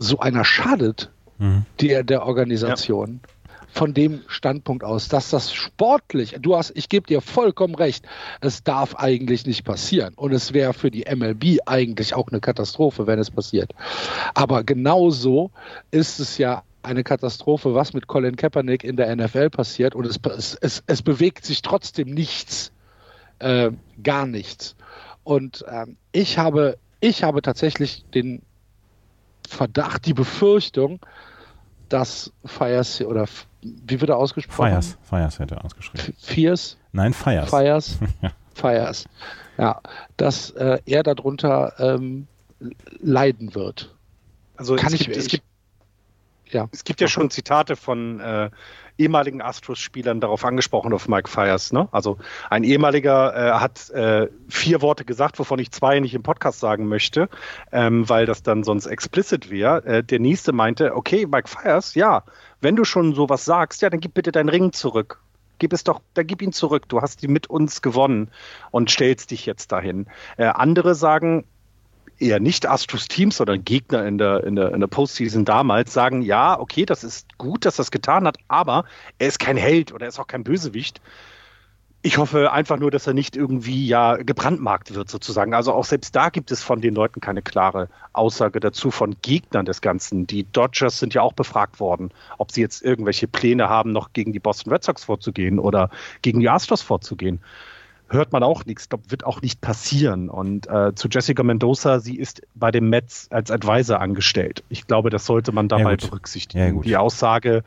[0.00, 1.08] so einer schadet
[1.38, 1.64] mhm.
[1.80, 3.20] der, der Organisation.
[3.22, 3.33] Ja
[3.74, 8.06] von dem Standpunkt aus, dass das sportlich, du hast, ich gebe dir vollkommen recht,
[8.40, 10.14] es darf eigentlich nicht passieren.
[10.14, 13.72] Und es wäre für die MLB eigentlich auch eine Katastrophe, wenn es passiert.
[14.34, 15.50] Aber genauso
[15.90, 19.96] ist es ja eine Katastrophe, was mit Colin Kaepernick in der NFL passiert.
[19.96, 20.20] Und es,
[20.60, 22.70] es, es bewegt sich trotzdem nichts,
[23.40, 23.72] äh,
[24.04, 24.76] gar nichts.
[25.24, 28.42] Und ähm, ich habe, ich habe tatsächlich den
[29.48, 31.00] Verdacht, die Befürchtung,
[31.88, 33.26] dass Fires oder
[33.64, 34.70] wie wird er ausgesprochen?
[34.70, 36.14] Fires, Fires hätte er ausgeschrieben.
[36.18, 36.76] Fierce?
[36.92, 37.50] Nein, Fires.
[37.50, 37.98] Fires,
[38.54, 39.06] Fires.
[39.56, 39.80] Ja,
[40.16, 42.26] dass äh, er darunter ähm,
[43.00, 43.94] leiden wird.
[44.56, 45.44] Also Kann es, ich, gibt, es, gibt,
[46.50, 46.68] ja.
[46.72, 48.50] es gibt ja schon Zitate von äh,
[48.98, 51.72] ehemaligen Astros-Spielern darauf angesprochen, auf Mike Fires.
[51.72, 51.88] Ne?
[51.90, 52.18] Also
[52.50, 56.86] ein ehemaliger äh, hat äh, vier Worte gesagt, wovon ich zwei nicht im Podcast sagen
[56.86, 57.28] möchte,
[57.72, 59.84] ähm, weil das dann sonst explicit wäre.
[59.84, 62.22] Äh, der nächste meinte, okay, Mike Fires, ja,
[62.64, 65.20] wenn du schon sowas sagst, ja, dann gib bitte deinen Ring zurück.
[65.58, 66.88] Gib es doch, dann gib ihn zurück.
[66.88, 68.30] Du hast die mit uns gewonnen
[68.72, 70.06] und stellst dich jetzt dahin.
[70.36, 71.44] Äh, andere sagen,
[72.18, 76.22] eher nicht Astros Teams, sondern Gegner in der, in, der, in der Postseason damals sagen,
[76.22, 78.84] ja, okay, das ist gut, dass es getan hat, aber
[79.18, 81.00] er ist kein Held oder er ist auch kein Bösewicht.
[82.06, 85.54] Ich hoffe einfach nur, dass er nicht irgendwie ja gebrandmarkt wird sozusagen.
[85.54, 89.64] Also auch selbst da gibt es von den Leuten keine klare Aussage dazu von Gegnern
[89.64, 90.26] des Ganzen.
[90.26, 94.34] Die Dodgers sind ja auch befragt worden, ob sie jetzt irgendwelche Pläne haben, noch gegen
[94.34, 95.88] die Boston Red Sox vorzugehen oder
[96.20, 97.40] gegen die Astros vorzugehen
[98.10, 100.28] hört man auch nichts, glaub, wird auch nicht passieren.
[100.28, 104.62] Und äh, zu Jessica Mendoza, sie ist bei dem Mets als Advisor angestellt.
[104.68, 106.76] Ich glaube, das sollte man dabei ja, berücksichtigen.
[106.76, 107.64] Ja, die Aussage,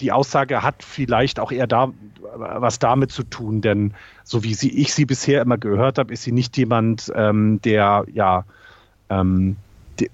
[0.00, 1.92] die Aussage hat vielleicht auch eher da
[2.34, 3.94] was damit zu tun, denn
[4.24, 8.04] so wie sie, ich sie bisher immer gehört habe, ist sie nicht jemand, ähm, der
[8.12, 8.44] ja
[9.08, 9.56] ähm,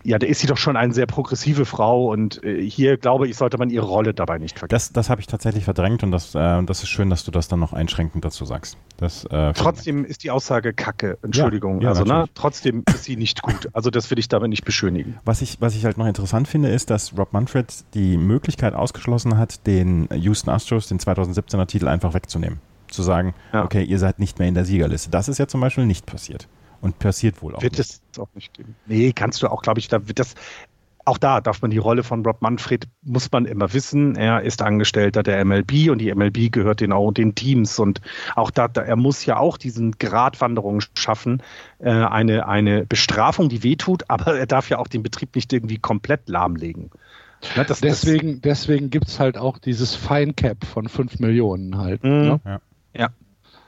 [0.05, 3.37] ja, da ist sie doch schon eine sehr progressive Frau und äh, hier glaube ich,
[3.37, 4.71] sollte man ihre Rolle dabei nicht vergessen.
[4.71, 7.49] Das, das habe ich tatsächlich verdrängt und das, äh, das ist schön, dass du das
[7.49, 8.79] dann noch einschränkend dazu sagst.
[8.97, 11.81] Das, äh, trotzdem ist die Aussage Kacke, Entschuldigung.
[11.81, 13.69] Ja, ja, also ne, trotzdem ist sie nicht gut.
[13.73, 15.19] Also das will ich damit nicht beschönigen.
[15.25, 19.39] Was ich, was ich halt noch interessant finde, ist, dass Rob Manfred die Möglichkeit ausgeschlossen
[19.39, 22.61] hat, den Houston Astros den 2017er Titel einfach wegzunehmen.
[22.89, 23.65] Zu sagen, ja.
[23.65, 25.11] okay, ihr seid nicht mehr in der Siegerliste.
[25.11, 26.49] Das ist ja zum Beispiel nicht passiert.
[26.81, 27.63] Und passiert wohl auch.
[27.63, 28.75] Wird es auch nicht geben.
[28.87, 30.35] Nee, kannst du auch, glaube ich, da wird das.
[31.05, 34.17] Auch da darf man die Rolle von Rob Manfred, muss man immer wissen.
[34.17, 37.79] Er ist Angestellter der MLB und die MLB gehört den auch den Teams.
[37.79, 38.01] Und
[38.35, 41.45] auch da, da er muss ja auch diesen Gratwanderung schaffen,
[41.79, 45.79] äh, eine, eine Bestrafung, die wehtut, aber er darf ja auch den Betrieb nicht irgendwie
[45.79, 46.91] komplett lahmlegen.
[47.55, 52.03] Ja, das, deswegen deswegen gibt es halt auch dieses Fine Cap von 5 Millionen halt.
[52.03, 52.11] Mhm.
[52.11, 52.41] Ne?
[52.45, 52.61] Ja.
[52.97, 53.09] ja.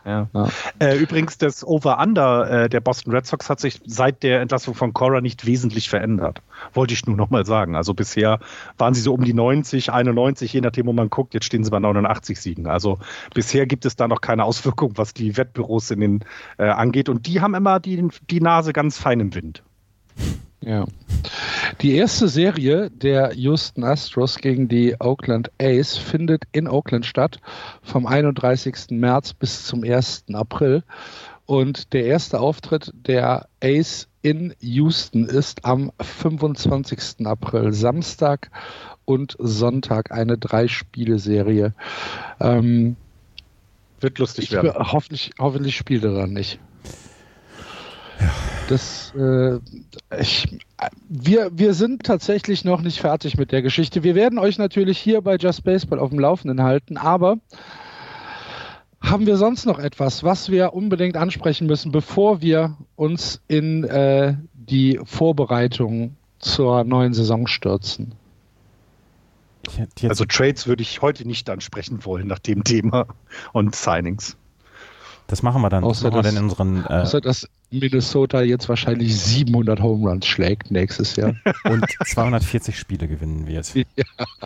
[0.08, 0.28] Ja.
[0.32, 0.48] ja.
[0.78, 4.94] Äh, übrigens, das Over-Under äh, der Boston Red Sox hat sich seit der Entlassung von
[4.94, 6.40] Cora nicht wesentlich verändert.
[6.72, 7.76] Wollte ich nur nochmal sagen.
[7.76, 8.40] Also bisher
[8.78, 11.34] waren sie so um die 90, 91, je nachdem, wo man guckt.
[11.34, 12.66] Jetzt stehen sie bei 89 Siegen.
[12.66, 12.98] Also
[13.34, 16.24] bisher gibt es da noch keine Auswirkung, was die Wettbüros in den
[16.56, 17.10] äh, angeht.
[17.10, 19.62] Und die haben immer die, die Nase ganz fein im Wind.
[20.60, 20.86] Ja.
[21.80, 27.40] Die erste Serie der Houston Astros gegen die Oakland A's findet in Oakland statt,
[27.82, 28.90] vom 31.
[28.90, 30.24] März bis zum 1.
[30.32, 30.82] April.
[31.46, 37.26] Und der erste Auftritt der A's in Houston ist am 25.
[37.26, 38.50] April, Samstag
[39.04, 41.72] und Sonntag, eine Drei-Spiele-Serie.
[42.40, 42.96] Ähm,
[44.00, 44.74] Wird lustig werden.
[44.74, 46.58] Hoffentlich, hoffentlich spielt er dann nicht.
[48.68, 49.58] Das, äh,
[50.20, 50.58] ich,
[51.08, 54.02] wir, wir sind tatsächlich noch nicht fertig mit der Geschichte.
[54.02, 57.38] Wir werden euch natürlich hier bei Just Baseball auf dem Laufenden halten, aber
[59.00, 64.34] haben wir sonst noch etwas, was wir unbedingt ansprechen müssen, bevor wir uns in äh,
[64.52, 68.12] die Vorbereitung zur neuen Saison stürzen?
[70.02, 73.06] Also Trades würde ich heute nicht ansprechen wollen nach dem Thema
[73.52, 74.36] und Signings.
[75.26, 75.84] Das machen wir dann.
[75.84, 80.70] Außer, das dass, in unseren, äh, außer dass Minnesota jetzt wahrscheinlich 700 Home Runs schlägt
[80.70, 81.34] nächstes Jahr.
[81.64, 83.74] Und 240 Spiele gewinnen wird.
[83.74, 83.84] Ja.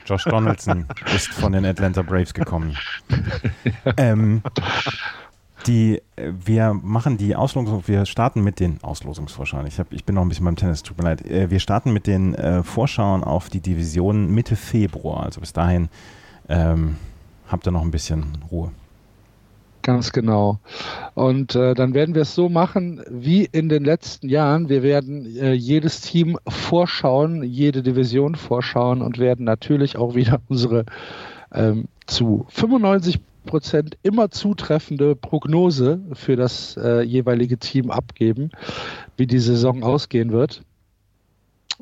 [0.07, 2.77] Josh Donaldson ist von den Atlanta Braves gekommen.
[3.97, 4.43] ähm,
[5.67, 9.67] die, wir machen die Auslosung, wir starten mit den Auslosungsvorschauen.
[9.67, 11.25] Ich, hab, ich bin noch ein bisschen beim Tennis, tut mir leid.
[11.25, 15.23] Äh, wir starten mit den äh, Vorschauen auf die Division Mitte Februar.
[15.25, 15.89] Also bis dahin
[16.49, 16.97] ähm,
[17.49, 18.73] habt ihr noch ein bisschen Ruhe.
[19.83, 20.61] Ganz genau.
[21.15, 24.69] Und äh, dann werden wir es so machen wie in den letzten Jahren.
[24.69, 30.85] Wir werden äh, jedes Team vorschauen, jede Division vorschauen und werden natürlich auch wieder unsere
[31.53, 38.51] ähm, zu 95 Prozent immer zutreffende Prognose für das äh, jeweilige Team abgeben,
[39.17, 40.63] wie die Saison ausgehen wird.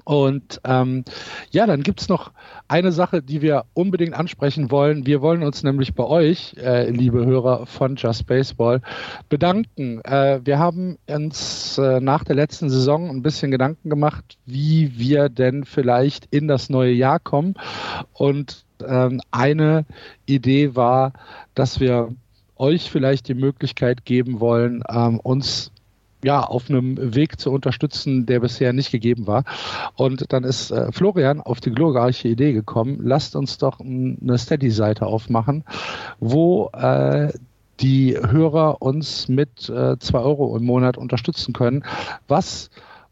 [0.05, 1.05] Und ähm,
[1.51, 2.32] ja, dann gibt es noch
[2.68, 5.07] eine Sache, die wir unbedingt ansprechen wollen.
[5.07, 8.80] Wir wollen uns nämlich bei euch, äh, liebe Hörer von Just Baseball,
[9.28, 10.01] bedanken.
[10.05, 15.28] Äh, wir haben uns äh, nach der letzten Saison ein bisschen Gedanken gemacht, wie wir
[15.28, 17.55] denn vielleicht in das neue Jahr kommen.
[18.12, 19.84] Und ähm, eine
[20.26, 21.12] Idee war,
[21.55, 22.14] dass wir
[22.57, 25.72] euch vielleicht die Möglichkeit geben wollen, ähm, uns
[26.24, 29.44] ja, auf einem Weg zu unterstützen, der bisher nicht gegeben war.
[29.94, 35.06] Und dann ist äh, Florian auf die glorreiche Idee gekommen, lasst uns doch eine Steady-Seite
[35.06, 35.64] aufmachen,
[36.18, 37.32] wo äh,
[37.80, 41.84] die Hörer uns mit äh, Euro im Monat unterstützen können,
[42.28, 42.70] was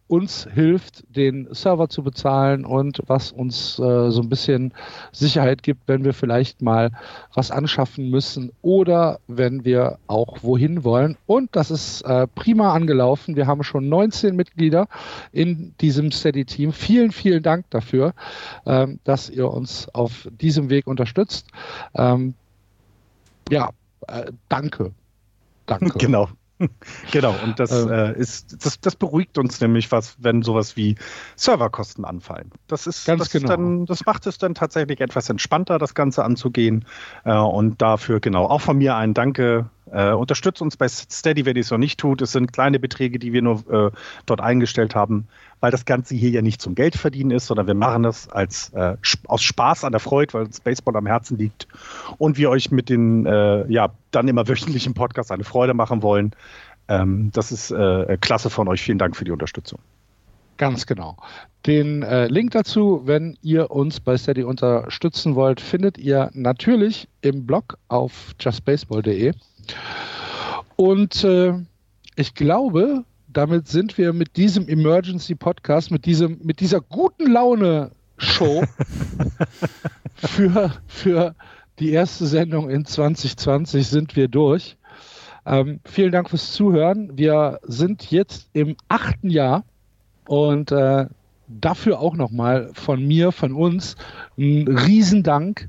[0.09, 4.73] uns hilft, den Server zu bezahlen und was uns äh, so ein bisschen
[5.13, 6.91] Sicherheit gibt, wenn wir vielleicht mal
[7.35, 11.17] was anschaffen müssen oder wenn wir auch wohin wollen.
[11.27, 13.37] Und das ist äh, prima angelaufen.
[13.37, 14.89] Wir haben schon 19 Mitglieder
[15.33, 16.73] in diesem Steady-Team.
[16.73, 18.15] Vielen, vielen Dank dafür,
[18.67, 21.47] ähm, dass ihr uns auf diesem Weg unterstützt.
[21.95, 22.35] Ähm,
[23.51, 23.71] ja,
[24.07, 24.93] äh, danke.
[25.67, 25.93] Danke.
[25.99, 26.29] Genau.
[27.13, 30.97] genau, und das, ähm, äh, ist, das, das beruhigt uns nämlich was, wenn sowas wie
[31.37, 32.51] Serverkosten anfallen.
[32.67, 33.49] Das ist ganz das genau.
[33.49, 36.85] Dann, das macht es dann tatsächlich etwas entspannter, das Ganze anzugehen.
[37.25, 39.71] Äh, und dafür, genau, auch von mir ein Danke.
[39.93, 42.23] Äh, unterstützt uns bei Steady, wenn ihr es noch nicht tut.
[42.23, 43.91] Es sind kleine Beträge, die wir nur äh,
[44.27, 45.29] dort eingestellt haben
[45.61, 48.71] weil das Ganze hier ja nicht zum Geld verdienen ist, sondern wir machen das als
[48.71, 51.67] äh, aus Spaß an der Freude, weil uns Baseball am Herzen liegt
[52.19, 56.33] und wir euch mit den äh, ja dann immer wöchentlichen Podcasts eine Freude machen wollen.
[56.89, 58.81] Ähm, das ist äh, klasse von euch.
[58.81, 59.81] Vielen Dank für die Unterstützung.
[60.59, 61.17] Ganz genau.
[61.67, 67.47] Den äh, Link dazu, wenn ihr uns bei Steady unterstützen wollt, findet ihr natürlich im
[67.47, 69.33] Blog auf justbaseball.de.
[70.77, 71.55] Und äh,
[72.17, 77.93] ich glaube, damit sind wir mit diesem Emergency Podcast, mit diesem, mit dieser guten Laune
[78.17, 78.65] Show
[80.15, 81.35] für, für
[81.79, 84.77] die erste Sendung in 2020 sind wir durch.
[85.47, 87.17] Ähm, vielen Dank fürs Zuhören.
[87.17, 89.65] Wir sind jetzt im achten Jahr
[90.29, 91.07] und äh,
[91.49, 93.97] dafür auch nochmal von mir, von uns,
[94.37, 95.69] ein Riesendank,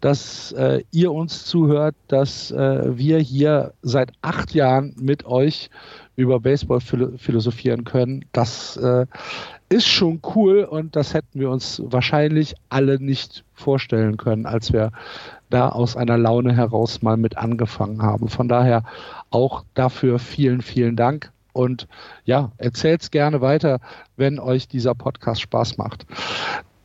[0.00, 5.70] dass äh, ihr uns zuhört, dass äh, wir hier seit acht Jahren mit euch
[6.16, 8.24] über Baseball philosophieren können.
[8.32, 9.06] Das äh,
[9.68, 14.90] ist schon cool und das hätten wir uns wahrscheinlich alle nicht vorstellen können, als wir
[15.50, 18.28] da aus einer Laune heraus mal mit angefangen haben.
[18.28, 18.84] Von daher
[19.30, 21.32] auch dafür vielen, vielen Dank.
[21.52, 21.88] Und
[22.24, 23.80] ja, erzählt's gerne weiter,
[24.16, 26.06] wenn euch dieser Podcast Spaß macht.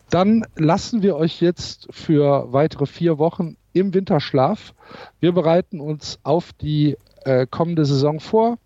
[0.09, 4.73] Dann lassen wir euch jetzt für weitere vier Wochen im Winterschlaf.
[5.19, 8.57] Wir bereiten uns auf die äh, kommende Saison vor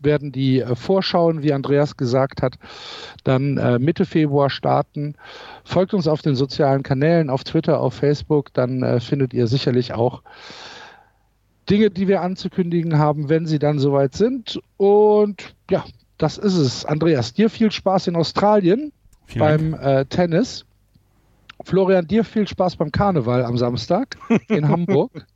[0.00, 2.58] werden die äh, Vorschauen, wie Andreas gesagt hat,
[3.24, 5.14] dann äh, Mitte Februar starten.
[5.64, 9.92] Folgt uns auf den sozialen Kanälen, auf Twitter, auf Facebook, dann äh, findet ihr sicherlich
[9.92, 10.22] auch
[11.70, 14.60] Dinge, die wir anzukündigen haben, wenn sie dann soweit sind.
[14.76, 15.84] Und ja,
[16.16, 16.84] das ist es.
[16.84, 18.92] Andreas, dir viel Spaß in Australien
[19.26, 20.64] Vielen beim äh, Tennis.
[21.64, 24.16] Florian, dir viel Spaß beim Karneval am Samstag
[24.48, 25.26] in Hamburg.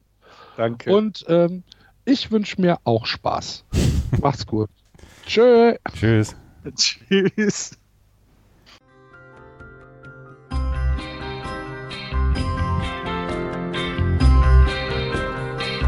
[0.56, 0.94] Danke.
[0.94, 1.62] Und ähm,
[2.04, 3.64] ich wünsche mir auch Spaß.
[4.20, 4.70] Macht's gut.
[5.26, 5.74] Tschö.
[5.94, 6.36] Tschüss.
[6.76, 7.78] Tschüss.